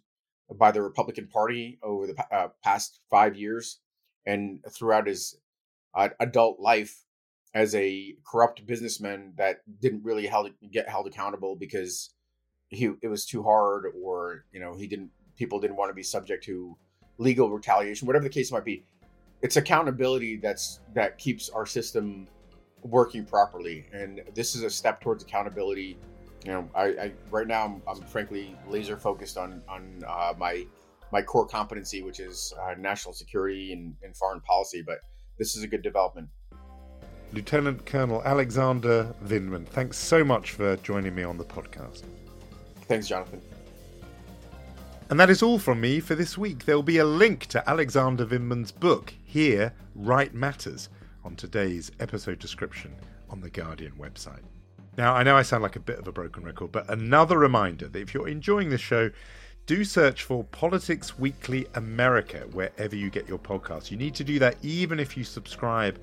by 0.55 0.71
the 0.71 0.81
Republican 0.81 1.27
Party 1.27 1.79
over 1.81 2.07
the 2.07 2.36
uh, 2.36 2.49
past 2.63 2.99
five 3.09 3.36
years 3.36 3.79
and 4.25 4.63
throughout 4.71 5.07
his 5.07 5.36
uh, 5.95 6.09
adult 6.19 6.59
life 6.59 7.03
as 7.53 7.75
a 7.75 8.15
corrupt 8.25 8.65
businessman 8.65 9.33
that 9.38 9.62
didn't 9.79 10.03
really 10.03 10.27
held, 10.27 10.49
get 10.71 10.89
held 10.89 11.07
accountable 11.07 11.55
because 11.55 12.13
he 12.73 12.91
it 13.01 13.07
was 13.07 13.25
too 13.25 13.43
hard 13.43 13.86
or 14.01 14.45
you 14.51 14.59
know 14.59 14.75
he 14.75 14.88
didn't 14.88 15.09
people 15.38 15.59
didn't 15.59 15.75
want 15.75 15.89
to 15.89 15.93
be 15.93 16.03
subject 16.03 16.43
to 16.43 16.77
legal 17.17 17.49
retaliation 17.49 18.05
whatever 18.05 18.23
the 18.23 18.29
case 18.29 18.51
might 18.51 18.65
be 18.65 18.83
it's 19.41 19.57
accountability 19.57 20.38
that's 20.38 20.79
that 20.93 21.17
keeps 21.17 21.49
our 21.49 21.65
system 21.65 22.27
working 22.81 23.25
properly 23.25 23.86
and 23.93 24.21
this 24.33 24.55
is 24.55 24.63
a 24.63 24.69
step 24.69 24.99
towards 24.99 25.23
accountability 25.23 25.97
you 26.45 26.51
know 26.51 26.69
i, 26.75 26.86
I 26.86 27.12
right 27.31 27.47
now 27.47 27.65
I'm, 27.65 27.81
I'm, 27.88 28.01
frankly 28.01 28.55
laser 28.67 28.97
focused 28.97 29.38
on 29.38 29.62
on 29.69 30.03
uh, 30.07 30.33
my 30.38 30.65
my 31.13 31.21
core 31.21 31.45
competency, 31.45 32.01
which 32.01 32.19
is 32.19 32.53
uh, 32.62 32.73
national 32.77 33.13
security 33.13 33.71
and, 33.71 33.95
and 34.03 34.17
foreign 34.17 34.41
policy. 34.41 34.83
But 34.86 34.97
this 35.38 35.55
is 35.55 35.63
a 35.63 35.67
good 35.67 35.83
development. 35.83 36.27
Lieutenant 37.31 37.86
Colonel 37.86 38.21
Alexander 38.25 39.15
Vindman, 39.23 39.65
thanks 39.65 39.97
so 39.97 40.23
much 40.23 40.51
for 40.51 40.75
joining 40.77 41.15
me 41.15 41.23
on 41.23 41.38
the 41.38 41.45
podcast. 41.45 42.03
Thanks, 42.87 43.07
Jonathan. 43.07 43.41
And 45.09 45.19
that 45.19 45.29
is 45.29 45.43
all 45.43 45.59
from 45.59 45.81
me 45.81 45.99
for 45.99 46.15
this 46.15 46.37
week. 46.37 46.65
There'll 46.65 46.81
be 46.81 46.97
a 46.97 47.05
link 47.05 47.45
to 47.47 47.69
Alexander 47.69 48.25
Vindman's 48.25 48.71
book, 48.71 49.13
Here 49.23 49.73
Right 49.95 50.33
Matters, 50.33 50.89
on 51.23 51.35
today's 51.35 51.91
episode 51.99 52.39
description 52.39 52.95
on 53.29 53.41
the 53.41 53.49
Guardian 53.49 53.93
website. 53.93 54.41
Now, 54.97 55.13
I 55.13 55.23
know 55.23 55.35
I 55.35 55.41
sound 55.41 55.63
like 55.63 55.75
a 55.75 55.79
bit 55.79 55.99
of 55.99 56.07
a 56.07 56.11
broken 56.11 56.43
record, 56.43 56.71
but 56.71 56.89
another 56.89 57.37
reminder 57.37 57.87
that 57.87 57.99
if 57.99 58.13
you're 58.13 58.27
enjoying 58.27 58.69
the 58.69 58.77
show, 58.77 59.09
do 59.65 59.83
search 59.83 60.23
for 60.23 60.43
Politics 60.45 61.17
Weekly 61.17 61.67
America 61.75 62.47
wherever 62.51 62.95
you 62.95 63.09
get 63.09 63.27
your 63.27 63.39
podcasts. 63.39 63.91
You 63.91 63.97
need 63.97 64.13
to 64.15 64.23
do 64.23 64.39
that 64.39 64.57
even 64.61 64.99
if 64.99 65.15
you 65.15 65.23
subscribe 65.23 65.99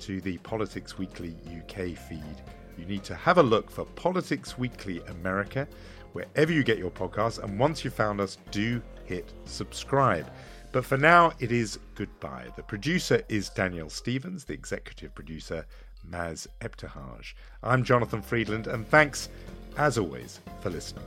to 0.00 0.20
the 0.20 0.38
Politics 0.38 0.98
Weekly 0.98 1.34
UK 1.46 1.96
feed. 1.96 2.42
You 2.76 2.84
need 2.84 3.02
to 3.04 3.14
have 3.14 3.38
a 3.38 3.42
look 3.42 3.70
for 3.70 3.84
Politics 3.84 4.56
Weekly 4.56 5.00
America 5.08 5.66
wherever 6.12 6.52
you 6.52 6.62
get 6.62 6.78
your 6.78 6.90
podcasts. 6.90 7.42
And 7.42 7.58
once 7.58 7.84
you've 7.84 7.94
found 7.94 8.20
us, 8.20 8.38
do 8.50 8.82
hit 9.04 9.32
subscribe. 9.44 10.30
But 10.72 10.84
for 10.84 10.96
now, 10.96 11.32
it 11.38 11.50
is 11.50 11.78
goodbye. 11.94 12.46
The 12.56 12.62
producer 12.62 13.22
is 13.28 13.48
Danielle 13.48 13.88
Stevens, 13.88 14.44
the 14.44 14.52
executive 14.52 15.14
producer, 15.14 15.64
Maz 16.08 16.46
Ebtehaj. 16.60 17.34
I'm 17.62 17.84
Jonathan 17.84 18.22
Freedland, 18.22 18.66
and 18.66 18.86
thanks, 18.86 19.28
as 19.76 19.98
always, 19.98 20.40
for 20.60 20.70
listening. 20.70 21.04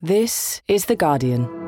This 0.00 0.60
is 0.68 0.84
The 0.84 0.96
Guardian. 0.96 1.63